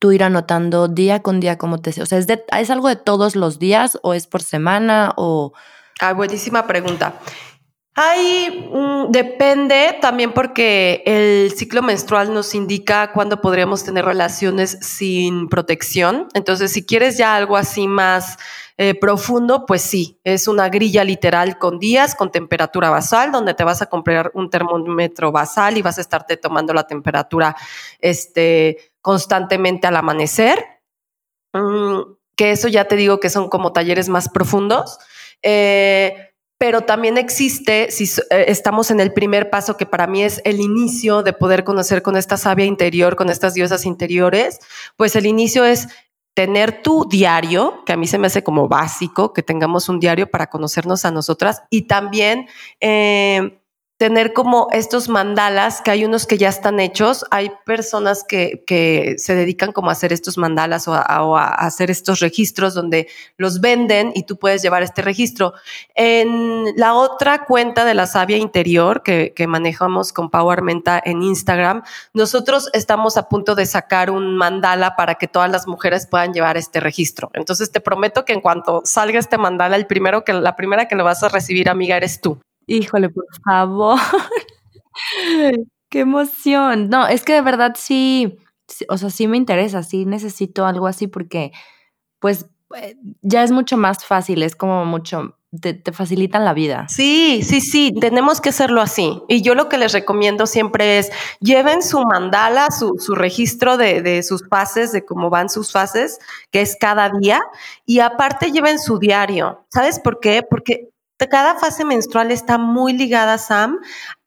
[0.01, 1.91] tú ir anotando día con día cómo te.
[2.03, 5.53] O sea, ¿es, de, ¿es algo de todos los días o es por semana o...?
[6.01, 7.15] Ah, buenísima pregunta.
[7.95, 8.71] Ahí
[9.11, 16.29] depende también porque el ciclo menstrual nos indica cuándo podríamos tener relaciones sin protección.
[16.33, 18.39] Entonces, si quieres ya algo así más
[18.79, 23.65] eh, profundo, pues sí, es una grilla literal con días, con temperatura basal, donde te
[23.65, 27.55] vas a comprar un termómetro basal y vas a estarte tomando la temperatura
[27.99, 30.65] este, constantemente al amanecer.
[31.53, 32.01] Mm,
[32.37, 34.99] que eso ya te digo que son como talleres más profundos.
[35.43, 40.43] Eh, pero también existe, si eh, estamos en el primer paso, que para mí es
[40.45, 44.59] el inicio de poder conocer con esta sabia interior, con estas diosas interiores,
[44.97, 45.89] pues el inicio es
[46.35, 50.31] tener tu diario, que a mí se me hace como básico, que tengamos un diario
[50.31, 52.47] para conocernos a nosotras y también
[52.81, 53.60] eh,
[54.01, 59.17] tener como estos mandalas, que hay unos que ya están hechos, hay personas que, que
[59.19, 64.11] se dedican como a hacer estos mandalas o a, hacer estos registros donde los venden
[64.15, 65.53] y tú puedes llevar este registro.
[65.95, 71.83] En la otra cuenta de la Sabia Interior que, manejamos con Power Menta en Instagram,
[72.15, 76.57] nosotros estamos a punto de sacar un mandala para que todas las mujeres puedan llevar
[76.57, 77.31] este registro.
[77.35, 80.95] Entonces te prometo que en cuanto salga este mandala, el primero que, la primera que
[80.95, 82.41] lo vas a recibir, amiga, eres tú.
[82.71, 83.99] Híjole, por favor.
[85.91, 86.89] Qué emoción.
[86.89, 88.39] No, es que de verdad sí,
[88.89, 91.51] o sea, sí me interesa, sí necesito algo así porque,
[92.21, 96.87] pues, eh, ya es mucho más fácil, es como mucho, te, facilitan la vida.
[96.89, 99.21] Sí, sí, sí, tenemos que hacerlo así.
[99.27, 104.01] Y yo lo que les recomiendo siempre es, lleven su mandala, su, su registro de,
[104.01, 106.21] de, sus fases, de cómo van sus fases,
[106.53, 107.41] que es cada día,
[107.85, 109.67] y aparte lleven su diario.
[109.71, 110.45] ¿Sabes por qué?
[110.49, 110.91] Porque
[111.29, 113.79] cada fase menstrual está muy ligada, Sam,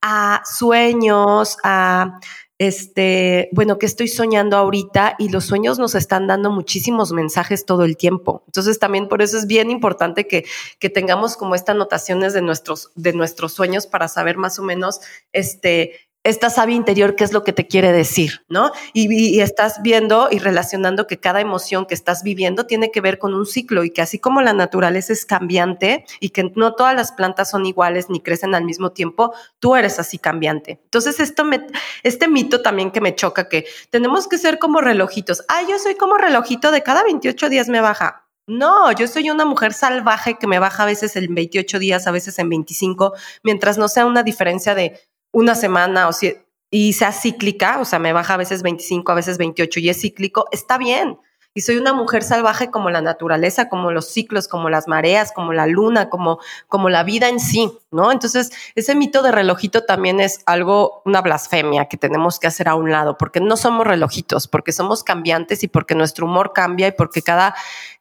[0.01, 2.19] a sueños, a
[2.60, 7.84] este, bueno, que estoy soñando ahorita y los sueños nos están dando muchísimos mensajes todo
[7.84, 8.43] el tiempo.
[8.45, 10.45] Entonces también por eso es bien importante que,
[10.79, 15.01] que tengamos como estas anotaciones de nuestros, de nuestros sueños para saber más o menos,
[15.32, 15.93] este,
[16.24, 18.72] esta sabia interior, qué es lo que te quiere decir, ¿no?
[18.94, 23.34] Y, estás viendo y relacionando que cada emoción que estás viviendo tiene que ver con
[23.34, 27.12] un ciclo y que así como la naturaleza es cambiante y que no todas las
[27.12, 30.80] plantas son iguales ni crecen al mismo tiempo, tú eres así cambiante.
[30.84, 31.68] Entonces, esto me,
[32.04, 35.44] este mito también que me choca, que tenemos que ser como relojitos.
[35.50, 38.24] Ah, yo soy como relojito de cada 28 días me baja.
[38.46, 42.12] No, yo soy una mujer salvaje que me baja a veces en 28 días, a
[42.12, 45.00] veces en 25, mientras no sea una diferencia de
[45.34, 46.38] una semana o si,
[46.72, 50.00] y sea cíclica, o sea, me baja a veces 25, a veces 28 y es
[50.00, 51.19] cíclico, está bien.
[51.56, 55.54] Y soy una mujer salvaje como la naturaleza, como los ciclos, como las mareas, como
[55.54, 58.12] la luna, como, como la vida en sí, ¿no?
[58.12, 62.74] Entonces, ese mito de relojito también es algo, una blasfemia que tenemos que hacer a
[62.74, 66.91] un lado, porque no somos relojitos, porque somos cambiantes y porque nuestro humor cambia y
[66.93, 67.54] porque cada,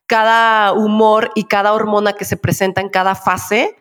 [0.07, 3.77] cada humor y cada hormona que se presenta en cada fase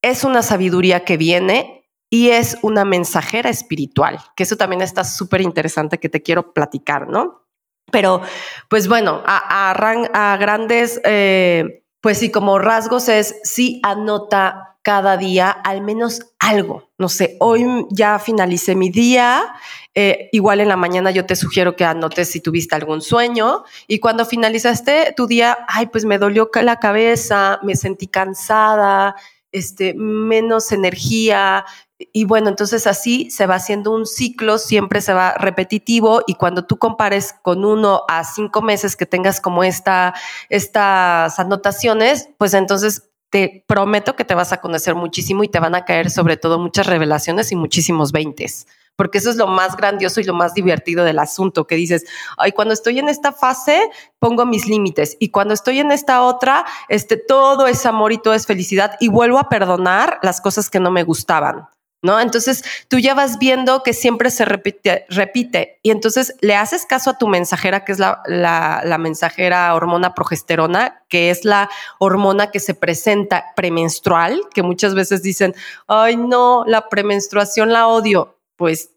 [0.00, 1.77] es una sabiduría que viene
[2.10, 7.08] y es una mensajera espiritual, que eso también está súper interesante que te quiero platicar,
[7.08, 7.44] ¿no?
[7.90, 8.20] Pero,
[8.68, 15.82] pues bueno, a, grandes, eh, pues sí, como rasgos es, sí anota cada día al
[15.82, 16.90] menos algo.
[16.98, 19.54] No sé, hoy ya finalicé mi día,
[19.94, 23.98] eh, igual en la mañana yo te sugiero que anotes si tuviste algún sueño y
[24.00, 29.14] cuando finalizaste tu día, ay, pues me dolió la cabeza, me sentí cansada,
[29.52, 31.64] este, menos energía,
[31.98, 36.64] y bueno, entonces así se va haciendo un ciclo, siempre se va repetitivo y cuando
[36.64, 40.14] tú compares con uno a cinco meses que tengas como esta,
[40.48, 45.74] estas anotaciones, pues entonces te prometo que te vas a conocer muchísimo y te van
[45.74, 50.20] a caer sobre todo muchas revelaciones y muchísimos veintes, porque eso es lo más grandioso
[50.20, 52.04] y lo más divertido del asunto, que dices,
[52.36, 53.90] ay, cuando estoy en esta fase
[54.20, 58.34] pongo mis límites y cuando estoy en esta otra, este, todo es amor y todo
[58.34, 61.66] es felicidad y vuelvo a perdonar las cosas que no me gustaban.
[62.02, 62.20] ¿No?
[62.20, 67.10] Entonces tú ya vas viendo que siempre se repite, repite y entonces le haces caso
[67.10, 71.68] a tu mensajera, que es la, la, mensajera hormona progesterona, que es la
[71.98, 75.54] hormona que se presenta premenstrual, que muchas veces dicen,
[75.86, 78.36] ay no, la premenstruación la odio.
[78.56, 78.90] Pues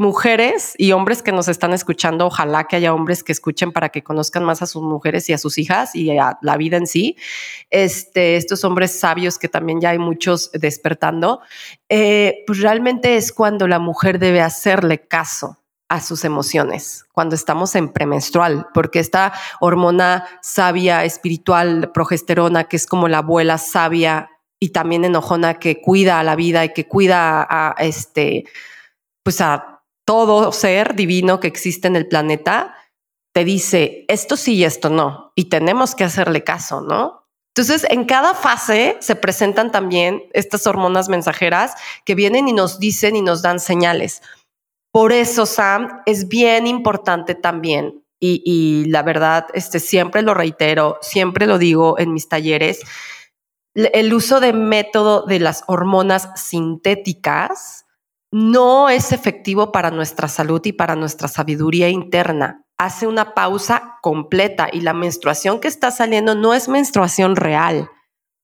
[0.00, 4.02] mujeres y hombres que nos están escuchando, ojalá que haya hombres que escuchen para que
[4.02, 7.16] conozcan más a sus mujeres y a sus hijas y a la vida en sí.
[7.68, 11.40] Este, estos hombres sabios que también ya hay muchos despertando,
[11.90, 15.58] eh, pues realmente es cuando la mujer debe hacerle caso
[15.90, 22.86] a sus emociones cuando estamos en premenstrual, porque esta hormona sabia, espiritual, progesterona, que es
[22.86, 27.46] como la abuela sabia y también enojona que cuida a la vida y que cuida
[27.50, 28.44] a este,
[29.22, 29.69] pues a
[30.10, 32.74] todo ser divino que existe en el planeta
[33.32, 37.28] te dice esto sí y esto no, y tenemos que hacerle caso, ¿no?
[37.54, 43.14] Entonces, en cada fase se presentan también estas hormonas mensajeras que vienen y nos dicen
[43.14, 44.20] y nos dan señales.
[44.90, 51.46] Por eso, Sam, es bien importante también, y, la verdad, este, siempre lo reitero, siempre
[51.46, 52.80] lo digo en mis talleres,
[53.74, 57.86] el uso de método de las hormonas sintéticas
[58.32, 62.64] no es efectivo para nuestra salud y para nuestra sabiduría interna.
[62.78, 67.90] Hace una pausa completa y la menstruación que está saliendo no es menstruación real.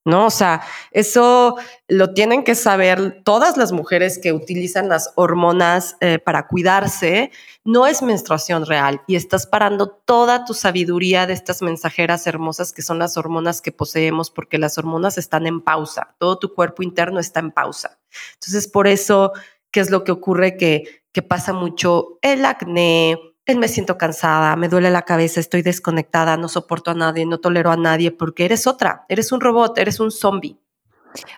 [0.07, 0.26] ¿no?
[0.26, 0.62] O sea,
[0.93, 1.57] eso
[1.89, 7.32] lo tienen que saber todas las mujeres que utilizan las hormonas eh, para cuidarse.
[7.64, 12.82] No es menstruación real y estás parando toda tu sabiduría de estas mensajeras hermosas que
[12.82, 16.14] son las hormonas que poseemos porque las hormonas están en pausa.
[16.18, 17.99] Todo tu cuerpo interno está en pausa.
[18.34, 19.32] Entonces, por eso
[19.71, 24.57] qué es lo que ocurre que, que pasa mucho el acné, el me siento cansada,
[24.57, 28.45] me duele la cabeza, estoy desconectada, no soporto a nadie, no tolero a nadie, porque
[28.45, 30.59] eres otra, eres un robot, eres un zombie.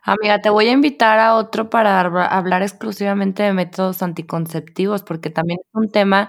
[0.02, 5.60] Amiga, te voy a invitar a otro para hablar exclusivamente de métodos anticonceptivos, porque también
[5.62, 6.28] es un tema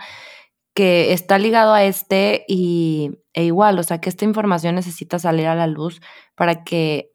[0.73, 5.47] que está ligado a este y, e igual, o sea, que esta información necesita salir
[5.47, 6.01] a la luz
[6.35, 7.11] para que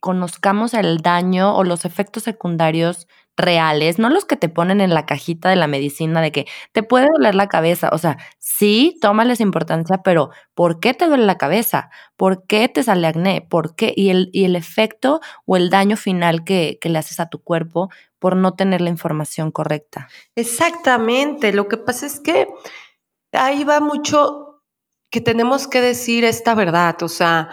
[0.00, 3.06] conozcamos el daño o los efectos secundarios
[3.36, 6.82] reales, no los que te ponen en la cajita de la medicina de que te
[6.82, 7.90] puede doler la cabeza.
[7.92, 11.90] O sea, sí, tómales importancia, pero ¿por qué te duele la cabeza?
[12.16, 13.40] ¿Por qué te sale acné?
[13.40, 13.92] ¿Por qué?
[13.96, 17.42] Y el, y el efecto o el daño final que, que le haces a tu
[17.42, 20.08] cuerpo por no tener la información correcta.
[20.36, 21.52] Exactamente.
[21.52, 22.48] Lo que pasa es que
[23.32, 24.62] ahí va mucho
[25.10, 27.02] que tenemos que decir esta verdad.
[27.02, 27.50] O sea,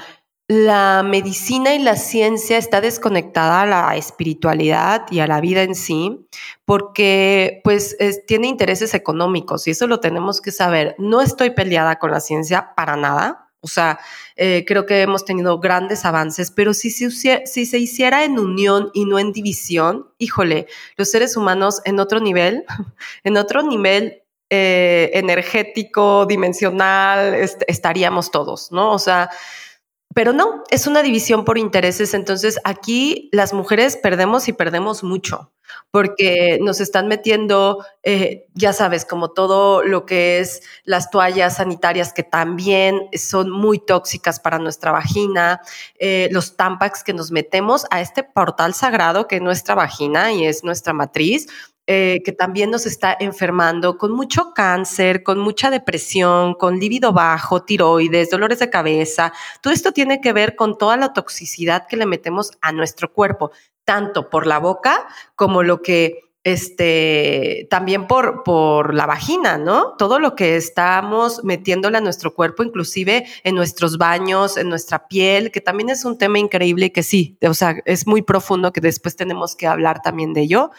[0.48, 5.76] la medicina y la ciencia está desconectada a la espiritualidad y a la vida en
[5.76, 6.28] sí,
[6.66, 7.96] porque pues
[8.28, 10.96] tiene intereses económicos y eso lo tenemos que saber.
[10.98, 13.48] No estoy peleada con la ciencia para nada.
[13.64, 14.00] O sea,
[14.36, 17.44] eh, creo que hemos tenido grandes avances, pero si se,
[17.80, 20.66] hiciera en unión y no en división, híjole,
[20.98, 22.66] los seres humanos en otro nivel,
[23.24, 27.36] en otro nivel eh, energético, dimensional,
[27.68, 28.92] estaríamos todos, ¿no?
[28.92, 29.30] O sea,
[30.14, 32.14] pero no, es una división por intereses.
[32.14, 35.52] Entonces aquí las mujeres perdemos y perdemos mucho
[35.92, 42.14] porque nos están metiendo, eh, ya sabes, como todo lo que es las toallas sanitarias
[42.14, 45.62] que también son muy tóxicas para nuestra vagina,
[46.00, 50.46] eh, los tampax que nos metemos a este portal sagrado que es nuestra vagina y
[50.46, 51.48] es nuestra matriz
[51.88, 57.64] eh, que también nos está enfermando con mucho cáncer, con mucha depresión, con líbido bajo,
[57.64, 59.34] tiroides, dolores de cabeza.
[59.62, 63.52] Todo esto tiene que ver con toda la toxicidad que le metemos a nuestro cuerpo,
[63.84, 69.96] tanto por la boca como lo que este, también por, por la vagina, ¿no?
[69.98, 75.52] Todo lo que estamos metiéndole a nuestro cuerpo, inclusive en nuestros baños, en nuestra piel,
[75.52, 78.82] que también es un tema increíble y que sí, o sea, es muy profundo que
[78.82, 80.72] después tenemos que hablar también de ello,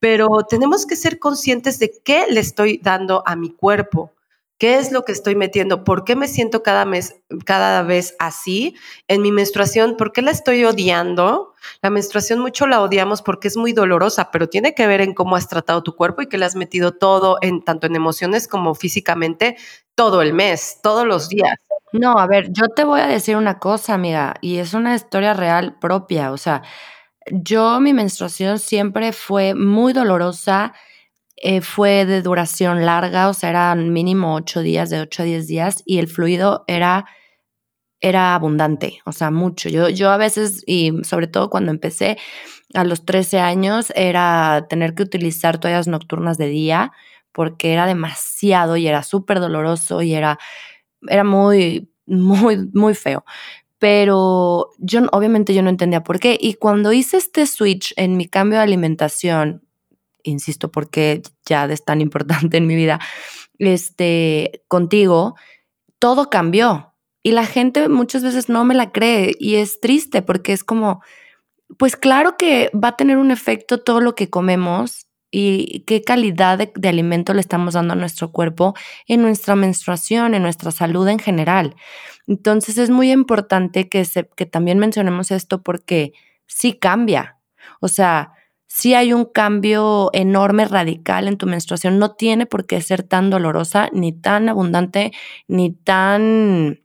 [0.00, 4.13] pero tenemos que ser conscientes de qué le estoy dando a mi cuerpo.
[4.58, 5.82] ¿Qué es lo que estoy metiendo?
[5.82, 8.76] ¿Por qué me siento cada, mes, cada vez así
[9.08, 9.96] en mi menstruación?
[9.96, 11.54] ¿Por qué la estoy odiando?
[11.82, 15.34] La menstruación mucho la odiamos porque es muy dolorosa, pero tiene que ver en cómo
[15.34, 18.74] has tratado tu cuerpo y que le has metido todo, en, tanto en emociones como
[18.76, 19.56] físicamente,
[19.96, 21.58] todo el mes, todos los días.
[21.92, 25.34] No, a ver, yo te voy a decir una cosa, amiga, y es una historia
[25.34, 26.32] real propia.
[26.32, 26.62] O sea,
[27.30, 30.74] yo mi menstruación siempre fue muy dolorosa
[31.36, 35.46] eh, fue de duración larga, o sea, eran mínimo ocho días, de ocho a diez
[35.46, 37.06] días, y el fluido era,
[38.00, 39.68] era abundante, o sea, mucho.
[39.68, 42.18] Yo, yo a veces, y sobre todo cuando empecé
[42.74, 46.92] a los 13 años, era tener que utilizar toallas nocturnas de día,
[47.32, 50.38] porque era demasiado y era súper doloroso y era,
[51.08, 53.24] era muy, muy, muy feo
[53.78, 56.38] pero yo obviamente yo no entendía por qué.
[56.40, 59.62] Y cuando hice este switch en mi cambio de alimentación
[60.24, 62.98] insisto, porque ya es tan importante en mi vida,
[63.58, 65.36] este, contigo,
[65.98, 66.94] todo cambió.
[67.22, 71.02] Y la gente muchas veces no me la cree y es triste porque es como,
[71.78, 76.58] pues claro que va a tener un efecto todo lo que comemos y qué calidad
[76.58, 78.74] de, alimento le estamos dando a nuestro cuerpo
[79.08, 81.74] en nuestra menstruación, en nuestra salud en general.
[82.26, 86.12] Entonces es muy importante que, se, que también mencionemos esto porque
[86.46, 87.38] sí cambia.
[87.80, 88.32] O sea,
[88.74, 92.00] sí hay un cambio enorme, radical en tu menstruación.
[92.00, 95.12] No tiene por qué ser tan dolorosa, ni tan abundante,
[95.46, 96.80] ni tan,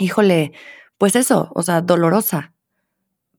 [0.00, 0.52] híjole,
[0.98, 2.52] pues eso, o sea, dolorosa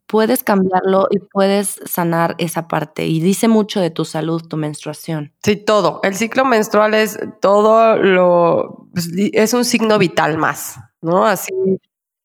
[0.07, 3.05] puedes cambiarlo y puedes sanar esa parte.
[3.05, 5.33] Y dice mucho de tu salud, tu menstruación.
[5.41, 6.01] Sí, todo.
[6.03, 11.25] El ciclo menstrual es todo lo, pues, es un signo vital más, ¿no?
[11.25, 11.53] Así,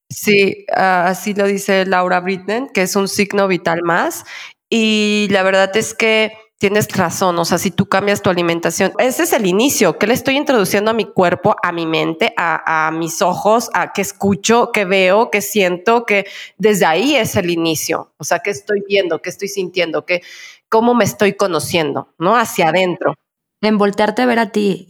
[0.09, 4.25] sí, así lo dice Laura Britnen, que es un signo vital más.
[4.69, 9.23] Y la verdad es que Tienes razón, o sea, si tú cambias tu alimentación, ese
[9.23, 13.21] es el inicio, que le estoy introduciendo a mi cuerpo, a mi mente, a, mis
[13.21, 16.25] ojos, a qué escucho, qué veo, qué siento, que
[16.57, 20.23] desde ahí es el inicio, o sea, qué estoy viendo, qué estoy sintiendo, qué,
[20.67, 22.35] cómo me estoy conociendo, ¿no?
[22.35, 23.13] Hacia adentro.
[23.61, 24.87] En voltearte a ver a ti,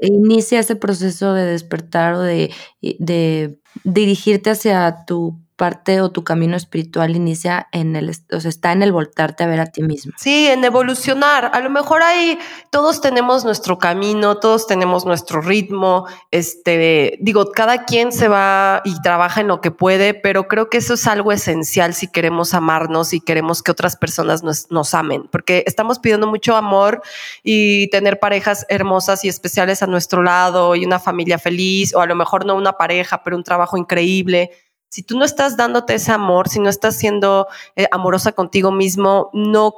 [0.00, 7.14] inicia ese proceso de despertar o de dirigirte hacia tu parte o tu camino espiritual
[7.14, 10.12] inicia en el, o sea, está en el voltarte a ver a ti mismo.
[10.16, 11.50] Sí, en evolucionar.
[11.54, 12.38] A lo mejor ahí
[12.70, 16.06] todos tenemos nuestro camino, todos tenemos nuestro ritmo.
[16.30, 20.78] Este, digo, cada quien se va y trabaja en lo que puede, pero creo que
[20.78, 25.28] eso es algo esencial si queremos amarnos y queremos que otras personas nos, nos amen,
[25.30, 27.02] porque estamos pidiendo mucho amor
[27.42, 32.06] y tener parejas hermosas y especiales a nuestro lado y una familia feliz, o a
[32.06, 34.50] lo mejor no una pareja, pero un trabajo increíble
[34.94, 39.28] si tú no estás dándote ese amor, si no estás siendo eh, amorosa contigo mismo,
[39.32, 39.74] no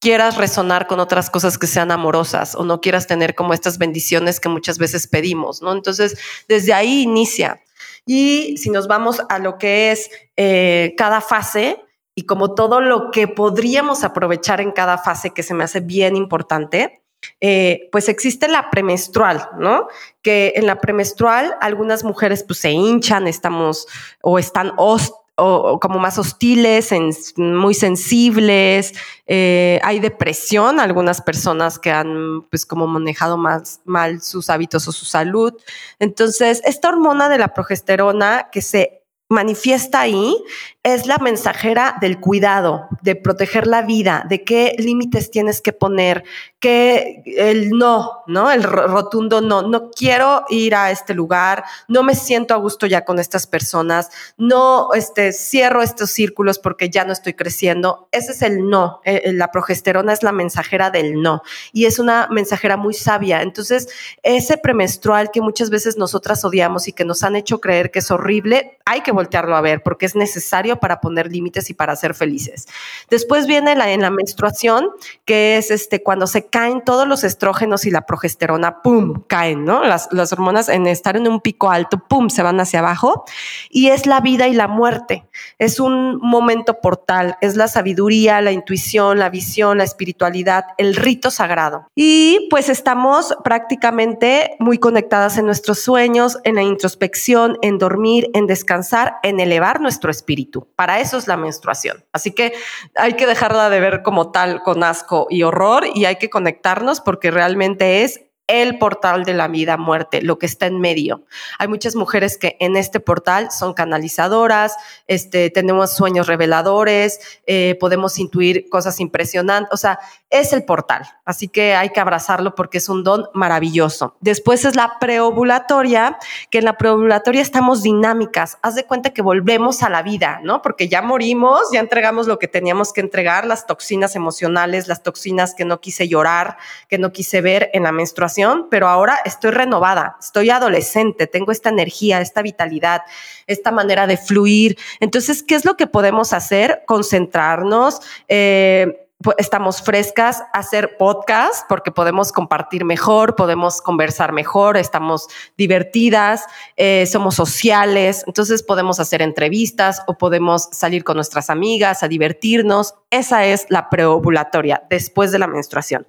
[0.00, 4.40] quieras resonar con otras cosas que sean amorosas o no quieras tener como estas bendiciones
[4.40, 5.72] que muchas veces pedimos, ¿no?
[5.72, 7.62] Entonces, desde ahí inicia.
[8.04, 11.84] Y si nos vamos a lo que es eh, cada fase
[12.16, 16.16] y como todo lo que podríamos aprovechar en cada fase que se me hace bien
[16.16, 16.99] importante,
[17.40, 19.88] eh, pues existe la premenstrual, ¿no?
[20.22, 23.86] Que en la premenstrual algunas mujeres pues se hinchan, estamos
[24.20, 26.90] o están o, como más hostiles,
[27.36, 28.92] muy sensibles,
[29.26, 34.92] eh, hay depresión, algunas personas que han pues como manejado más mal sus hábitos o
[34.92, 35.54] su salud.
[35.98, 38.99] Entonces, esta hormona de la progesterona que se
[39.30, 40.36] manifiesta ahí
[40.82, 46.24] es la mensajera del cuidado, de proteger la vida, de qué límites tienes que poner,
[46.58, 48.50] que el no, ¿no?
[48.50, 53.04] El rotundo no, no quiero ir a este lugar, no me siento a gusto ya
[53.04, 58.08] con estas personas, no este, cierro estos círculos porque ya no estoy creciendo.
[58.10, 59.00] Ese es el no.
[59.04, 63.42] Eh, eh, la progesterona es la mensajera del no y es una mensajera muy sabia.
[63.42, 63.88] Entonces,
[64.22, 68.10] ese premenstrual que muchas veces nosotras odiamos y que nos han hecho creer que es
[68.10, 72.14] horrible, hay que voltearlo a ver porque es necesario para poner límites y para ser
[72.14, 72.66] felices.
[73.08, 74.88] Después viene la, en la menstruación,
[75.24, 79.84] que es este, cuando se caen todos los estrógenos y la progesterona, ¡pum!, caen, ¿no?
[79.84, 83.24] Las, las hormonas en estar en un pico alto, ¡pum!, se van hacia abajo.
[83.68, 85.24] Y es la vida y la muerte.
[85.58, 91.30] Es un momento portal, es la sabiduría, la intuición, la visión, la espiritualidad, el rito
[91.30, 91.86] sagrado.
[91.94, 98.46] Y pues estamos prácticamente muy conectadas en nuestros sueños, en la introspección, en dormir, en
[98.46, 100.68] descansar, en elevar nuestro espíritu.
[100.76, 102.04] Para eso es la menstruación.
[102.12, 102.52] Así que
[102.94, 107.00] hay que dejarla de ver como tal con asco y horror y hay que conectarnos
[107.00, 111.24] porque realmente es el portal de la vida muerte, lo que está en medio.
[111.58, 114.74] Hay muchas mujeres que en este portal son canalizadoras,
[115.06, 121.48] este, tenemos sueños reveladores, eh, podemos intuir cosas impresionantes, o sea, es el portal, así
[121.48, 124.16] que hay que abrazarlo porque es un don maravilloso.
[124.20, 126.18] Después es la preovulatoria,
[126.50, 130.62] que en la preovulatoria estamos dinámicas, haz de cuenta que volvemos a la vida, ¿no?
[130.62, 135.54] Porque ya morimos, ya entregamos lo que teníamos que entregar, las toxinas emocionales, las toxinas
[135.54, 136.56] que no quise llorar,
[136.88, 138.39] que no quise ver en la menstruación
[138.70, 143.02] pero ahora estoy renovada, estoy adolescente, tengo esta energía, esta vitalidad,
[143.46, 144.78] esta manera de fluir.
[145.00, 146.82] Entonces, ¿qué es lo que podemos hacer?
[146.86, 148.00] Concentrarnos.
[148.28, 148.99] Eh,
[149.36, 156.46] estamos frescas, hacer podcast porque podemos compartir mejor, podemos conversar mejor, estamos divertidas,
[156.76, 162.94] eh, somos sociales, entonces podemos hacer entrevistas o podemos salir con nuestras amigas a divertirnos.
[163.10, 166.06] Esa es la preovulatoria, después de la menstruación.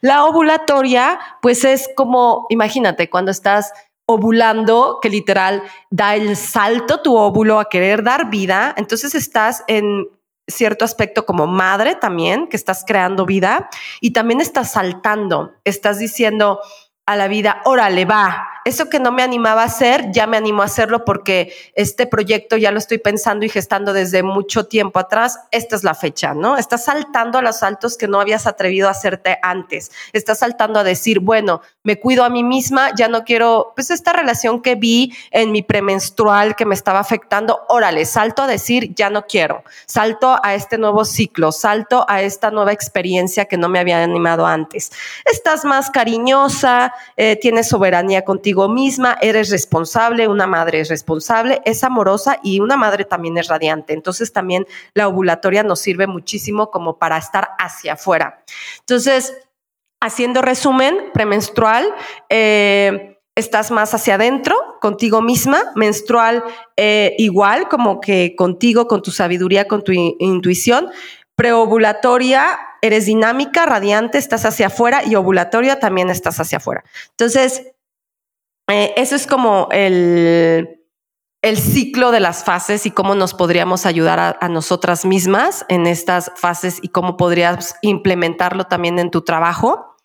[0.00, 3.72] La ovulatoria, pues es como, imagínate, cuando estás
[4.06, 10.06] ovulando, que literal da el salto tu óvulo a querer dar vida, entonces estás en
[10.46, 13.68] cierto aspecto como madre también, que estás creando vida
[14.00, 16.60] y también estás saltando, estás diciendo
[17.06, 20.62] a la vida, órale, va, eso que no me animaba a hacer, ya me animo
[20.62, 25.38] a hacerlo porque este proyecto ya lo estoy pensando y gestando desde mucho tiempo atrás.
[25.50, 26.56] Esta es la fecha, ¿no?
[26.56, 29.90] Estás saltando a los saltos que no habías atrevido a hacerte antes.
[30.14, 34.14] Estás saltando a decir, bueno, me cuido a mí misma, ya no quiero, pues esta
[34.14, 39.10] relación que vi en mi premenstrual que me estaba afectando, órale, salto a decir, ya
[39.10, 39.62] no quiero.
[39.84, 44.46] Salto a este nuevo ciclo, salto a esta nueva experiencia que no me había animado
[44.46, 44.90] antes.
[45.26, 51.84] Estás más cariñosa, eh, tienes soberanía contigo misma, eres responsable, una madre es responsable, es
[51.84, 53.92] amorosa y una madre también es radiante.
[53.92, 58.42] Entonces también la ovulatoria nos sirve muchísimo como para estar hacia afuera.
[58.80, 59.34] Entonces,
[60.00, 61.92] haciendo resumen, premenstrual,
[62.28, 66.44] eh, estás más hacia adentro, contigo misma, menstrual
[66.76, 70.90] eh, igual, como que contigo, con tu sabiduría, con tu intuición,
[71.36, 76.84] preovulatoria, eres dinámica, radiante, estás hacia afuera y ovulatoria también estás hacia afuera.
[77.10, 77.73] Entonces,
[78.70, 80.80] eh, eso es como el,
[81.42, 86.32] el, ciclo de las fases y cómo nos podríamos ayudar a, nosotras mismas en estas
[86.36, 89.96] fases y cómo podrías implementarlo también en tu trabajo.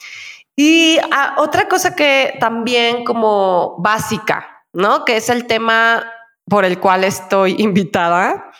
[0.58, 5.06] Y ah, otra cosa que también como básica, ¿no?
[5.06, 6.06] Que es el tema
[6.50, 8.52] por el cual estoy invitada,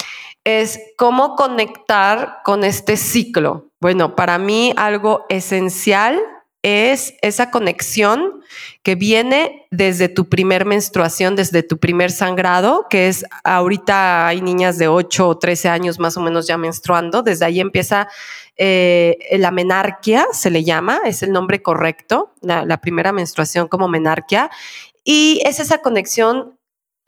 [0.46, 3.70] es cómo conectar con este ciclo.
[3.82, 6.22] Bueno, para mí algo esencial
[6.62, 8.39] es esa conexión
[8.84, 14.78] que viene desde tu primer menstruación, desde tu primer sangrado, que es ahorita hay niñas
[14.78, 18.08] de 8 o 13 años más o menos ya menstruando, desde ahí empieza
[18.58, 23.88] eh, la menarquia, se le llama, es el nombre correcto, la, la primera menstruación como
[23.88, 24.50] menarquia,
[25.04, 26.60] y es esa conexión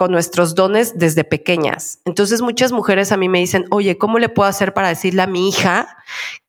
[0.02, 2.00] con nuestros dones desde pequeñas.
[2.06, 5.28] Entonces muchas mujeres a mí me dicen, oye, ¿cómo le puedo hacer para decirle a
[5.28, 5.96] mi hija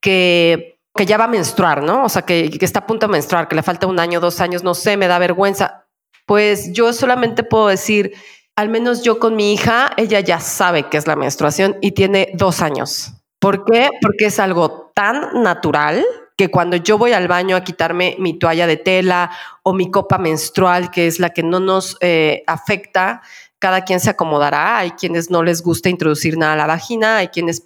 [0.00, 2.04] que que ya va a menstruar, ¿no?
[2.04, 4.62] O sea, que, está a punto de menstruar, que le falta un año, dos años,
[4.62, 5.86] no sé, me da vergüenza.
[6.26, 8.12] Pues yo solamente puedo decir,
[8.56, 12.30] al menos yo con mi hija, ella ya sabe qué es la menstruación y tiene
[12.34, 13.14] dos años.
[13.40, 13.88] ¿Por qué?
[14.00, 16.04] Porque es algo tan natural
[16.36, 19.30] que cuando yo voy al baño a quitarme mi toalla de tela
[19.62, 23.22] o mi copa menstrual, que es la que no nos eh, afecta,
[23.62, 24.78] cada quien se acomodará.
[24.78, 27.62] Hay quienes no les gusta introducir nada a la vagina, hay quienes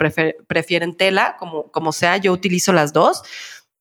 [0.47, 3.23] prefieren tela, como, como sea, yo utilizo las dos.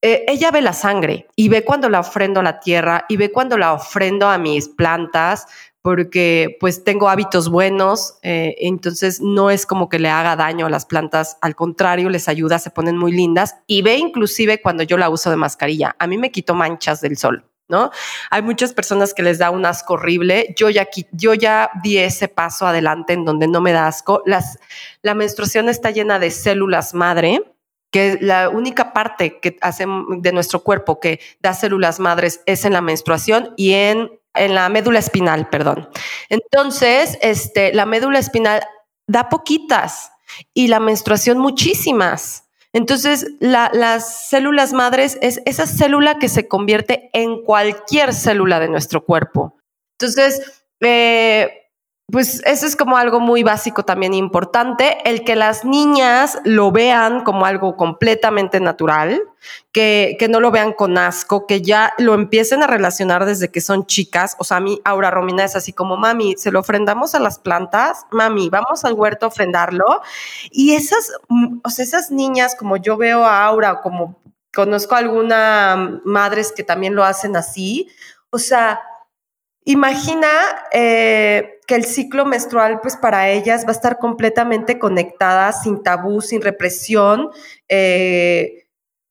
[0.01, 3.33] Eh, ella ve la sangre y ve cuando la ofrendo a la tierra y ve
[3.33, 5.47] cuando la ofrendo a mis plantas,
[5.81, 10.69] porque pues tengo hábitos buenos, eh, entonces no es como que le haga daño a
[10.69, 14.97] las plantas, al contrario, les ayuda, se ponen muy lindas y ve inclusive cuando yo
[14.97, 17.45] la uso de mascarilla, a mí me quito manchas del sol.
[17.67, 17.91] ¿No?
[18.29, 20.53] Hay muchas personas que les da un asco horrible.
[20.57, 24.23] Yo ya, yo ya di ese paso adelante en donde no me da asco.
[24.25, 27.41] La menstruación está llena de células madre,
[27.91, 29.85] que la única parte que hace
[30.17, 34.67] de nuestro cuerpo que da células madres es en la menstruación y en, en la
[34.69, 35.89] médula espinal, perdón.
[36.29, 38.65] Entonces, este, la médula espinal
[39.07, 40.11] da poquitas
[40.53, 42.44] y la menstruación muchísimas.
[42.75, 49.05] Entonces, las células madres es esa célula que se convierte en cualquier célula de nuestro
[49.05, 49.57] cuerpo.
[49.97, 51.64] Entonces, eh,
[52.11, 57.23] pues eso es como algo muy básico también importante, el que las niñas lo vean
[57.23, 59.23] como algo completamente natural,
[59.71, 63.59] que, que, no lo vean con asco, que ya lo empiecen a relacionar desde que
[63.59, 64.35] son chicas.
[64.37, 67.39] O sea, a mí Aura Romina es así como, mami, se lo ofrendamos a las
[67.39, 70.01] plantas, mami, vamos al huerto a ofrendarlo.
[70.51, 71.11] Y esas,
[71.63, 74.21] o sea, esas niñas, como yo veo a Aura, como
[74.53, 77.89] conozco a algunas madres que también lo hacen así,
[78.29, 78.79] o sea,
[79.67, 80.27] Imagina
[80.71, 86.21] eh, que el ciclo menstrual, pues para ellas va a estar completamente conectada, sin tabú,
[86.21, 87.29] sin represión,
[87.69, 88.65] eh,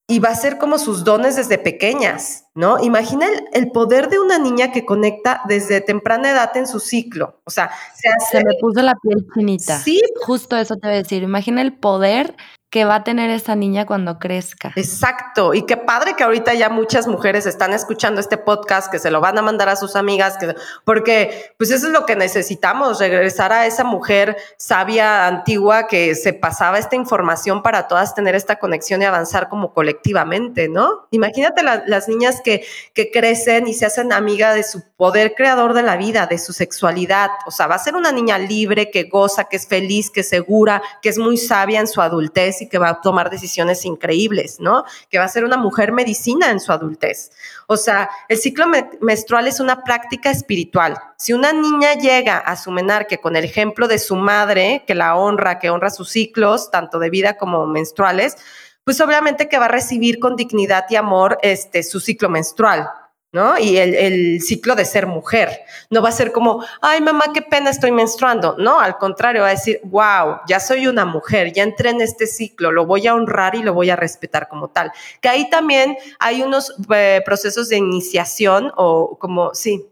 [0.06, 2.78] y va a ser como sus dones desde pequeñas, ¿no?
[2.82, 7.40] Imagina el, poder de una niña que conecta desde temprana edad en su ciclo.
[7.44, 9.78] O sea, se, hace, se me puso la piel chinita.
[9.78, 10.00] Sí.
[10.20, 11.22] Justo eso te voy a decir.
[11.22, 12.36] Imagina el poder
[12.74, 14.72] que va a tener esa niña cuando crezca.
[14.74, 15.54] Exacto.
[15.54, 19.20] Y qué padre que ahorita ya muchas mujeres están escuchando este podcast, que se lo
[19.20, 23.52] van a mandar a sus amigas, que, porque pues eso es lo que necesitamos, regresar
[23.52, 29.02] a esa mujer sabia, antigua, que se pasaba esta información para todas tener esta conexión
[29.02, 31.06] y avanzar como colectivamente, ¿no?
[31.12, 35.82] Imagínate las niñas que, que crecen y se hacen amiga de su poder creador de
[35.82, 37.30] la vida, de su sexualidad.
[37.46, 40.28] O sea, va a ser una niña libre, que goza, que es feliz, que es
[40.28, 44.84] segura, que es muy sabia en su adultez que va a tomar decisiones increíbles, ¿no?
[45.10, 47.30] Que va a ser una mujer medicina en su adultez.
[47.66, 48.66] O sea, el ciclo
[49.00, 50.96] menstrual es una práctica espiritual.
[51.16, 55.16] Si una niña llega a su menarque con el ejemplo de su madre, que la
[55.16, 58.36] honra, que honra sus ciclos, tanto de vida como menstruales,
[58.84, 62.88] pues obviamente que va a recibir con dignidad y amor este, su ciclo menstrual.
[63.34, 63.58] ¿No?
[63.58, 65.50] Y el, ciclo de ser mujer.
[65.90, 68.54] No va a ser como, ay, mamá, qué pena estoy menstruando.
[68.58, 72.28] No, al contrario, va a decir, wow, ya soy una mujer, ya entré en este
[72.28, 74.92] ciclo, lo voy a honrar y lo voy a respetar como tal.
[75.20, 79.84] Que ahí también hay unos eh, procesos de iniciación o como, sí,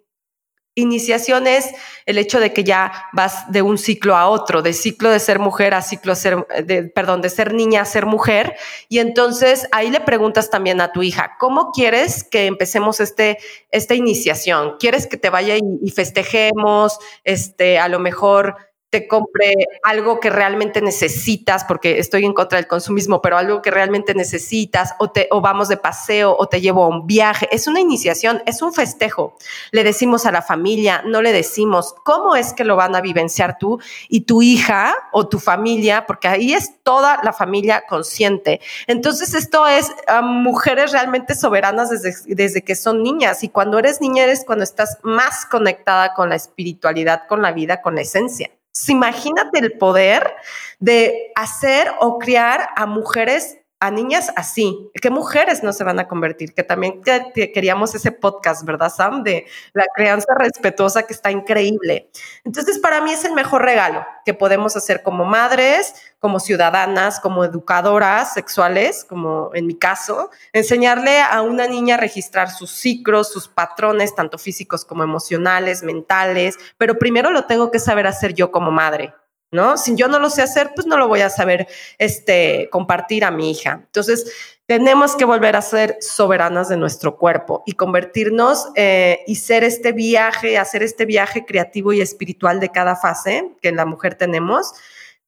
[0.75, 1.71] Iniciación es
[2.07, 5.39] el hecho de que ya vas de un ciclo a otro, de ciclo de ser
[5.39, 8.57] mujer a ciclo ser, de, perdón, de ser niña a ser mujer.
[8.89, 13.37] Y entonces ahí le preguntas también a tu hija, ¿cómo quieres que empecemos este,
[13.71, 14.77] esta iniciación?
[14.81, 16.99] ¿Quieres que te vaya y, y festejemos?
[17.25, 18.57] Este, a lo mejor
[18.93, 23.71] te compre algo que realmente necesitas, porque estoy en contra del consumismo, pero algo que
[23.71, 27.49] realmente necesitas, o, te, o vamos de paseo, o te llevo a un viaje.
[27.51, 29.39] Es una iniciación, es un festejo.
[29.71, 33.57] Le decimos a la familia, no le decimos cómo es que lo van a vivenciar
[33.57, 33.81] tú
[34.11, 38.61] y tu hija o tu familia, porque ahí es toda la familia consciente.
[38.87, 39.91] Entonces, esto es
[40.23, 43.43] mujeres realmente soberanas desde, desde que son niñas.
[43.43, 47.81] Y cuando eres niña, eres cuando estás más conectada con la espiritualidad, con la vida,
[47.81, 48.51] con la esencia.
[48.89, 50.35] Imagínate el poder
[50.79, 54.93] de hacer o criar a mujeres a niñas así.
[54.95, 56.55] ¿Qué mujeres no se van a convertir?
[56.55, 59.25] Que también queríamos ese podcast, ¿verdad, Sam?
[59.25, 62.09] De la crianza respetuosa que está increíble.
[62.45, 67.45] Entonces, para mí es el mejor regalo que podemos hacer como madres, como ciudadanas, como
[67.45, 73.49] educadoras sexuales, como en mi caso, enseñarle a una niña a registrar sus ciclos, sus
[73.49, 78.71] patrones, tanto físicos como emocionales, mentales, pero primero lo tengo que saber hacer yo como
[78.71, 79.13] madre.
[79.53, 79.77] ¿No?
[79.77, 83.31] Si yo no lo sé hacer, pues no lo voy a saber este, compartir a
[83.31, 83.83] mi hija.
[83.85, 84.33] Entonces,
[84.67, 89.93] tenemos que volver a ser soberanas de nuestro cuerpo y convertirnos eh, y ser este
[89.93, 94.73] viaje, hacer este viaje creativo y espiritual de cada fase que en la mujer tenemos.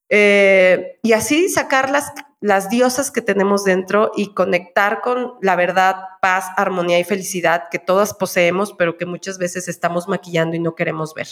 [0.09, 5.97] Eh, y así sacar las, las diosas que tenemos dentro y conectar con la verdad,
[6.23, 10.75] paz, armonía y felicidad que todas poseemos, pero que muchas veces estamos maquillando y no
[10.75, 11.29] queremos ver.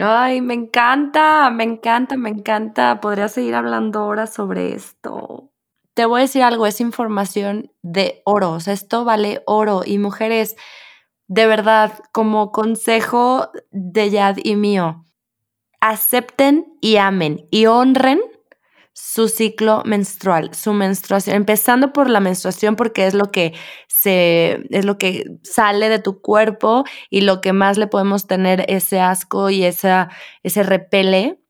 [0.00, 3.00] Ay, me encanta, me encanta, me encanta.
[3.00, 5.52] Podría seguir hablando horas sobre esto.
[5.94, 9.82] Te voy a decir algo, es información de oro, o sea, esto vale oro.
[9.86, 10.56] Y mujeres,
[11.28, 15.04] de verdad, como consejo de Yad y mío,
[15.80, 18.20] acepten y amen y honren
[18.92, 23.52] su ciclo menstrual, su menstruación, empezando por la menstruación porque es lo que
[24.04, 29.00] es lo que sale de tu cuerpo y lo que más le podemos tener ese
[29.00, 30.10] asco y esa,
[30.42, 31.40] ese repele.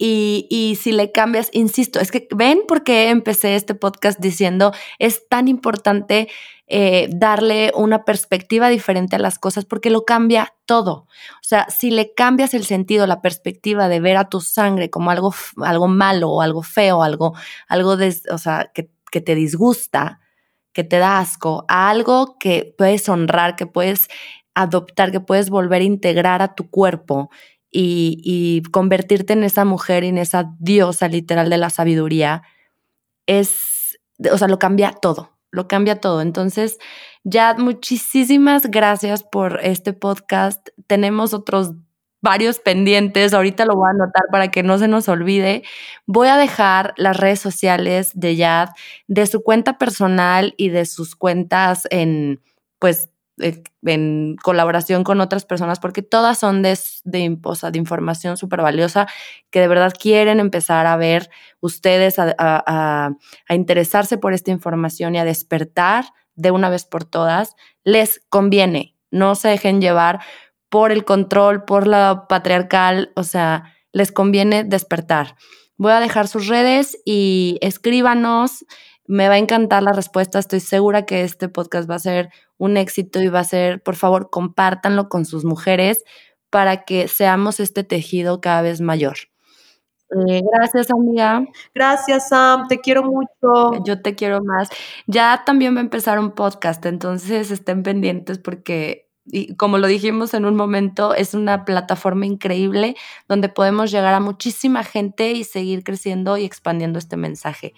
[0.00, 4.72] Y, y si le cambias, insisto, es que ven por qué empecé este podcast diciendo
[5.00, 6.28] es tan importante
[6.70, 10.92] eh, darle una perspectiva diferente a las cosas porque lo cambia todo.
[10.92, 15.10] O sea, si le cambias el sentido, la perspectiva de ver a tu sangre como
[15.10, 15.34] algo,
[15.64, 17.34] algo malo o algo feo, algo,
[17.68, 17.96] algo
[18.30, 20.20] o sea, que, que te disgusta,
[20.78, 24.06] que te da asco, a algo que puedes honrar, que puedes
[24.54, 27.30] adoptar, que puedes volver a integrar a tu cuerpo
[27.68, 32.42] y, convertirte en esa mujer y en esa diosa literal de la sabiduría,
[33.26, 33.98] es,
[34.30, 36.20] o sea, lo cambia todo lo cambia todo.
[36.20, 36.78] Entonces,
[37.24, 40.68] ya muchísimas gracias por este podcast.
[40.86, 41.72] Tenemos otros
[42.20, 43.34] varios pendientes.
[43.34, 45.62] Ahorita lo voy a anotar para que no se nos olvide.
[46.06, 48.70] Voy a dejar las redes sociales de Yad,
[49.06, 52.40] de su cuenta personal y de sus cuentas en,
[52.78, 53.10] pues,
[53.40, 59.06] eh, en colaboración con otras personas, porque todas son de, de, de información súper valiosa
[59.50, 63.10] que de verdad quieren empezar a ver ustedes, a, a,
[63.48, 67.54] a interesarse por esta información y a despertar de una vez por todas.
[67.84, 70.20] Les conviene, no se dejen llevar
[70.68, 75.36] por el control, por la patriarcal, o sea, les conviene despertar.
[75.76, 78.64] Voy a dejar sus redes y escríbanos
[79.08, 80.38] me va a encantar la respuesta.
[80.38, 83.96] Estoy segura que este podcast va a ser un éxito y va a ser, por
[83.96, 86.04] favor, compártanlo con sus mujeres
[86.50, 89.16] para que seamos este tejido cada vez mayor.
[90.10, 91.44] Eh, gracias, amiga.
[91.74, 92.68] Gracias, Sam.
[92.68, 93.82] Te quiero mucho.
[93.84, 94.68] Yo te quiero más.
[95.06, 100.34] Ya también va a empezar un podcast, entonces estén pendientes porque y como lo dijimos
[100.34, 102.96] en un momento, es una plataforma increíble
[103.28, 107.72] donde podemos llegar a muchísima gente y seguir creciendo y expandiendo este mensaje.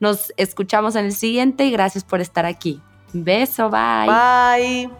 [0.00, 2.80] Nos escuchamos en el siguiente y gracias por estar aquí.
[3.12, 4.06] Beso, bye.
[4.06, 4.90] Bye.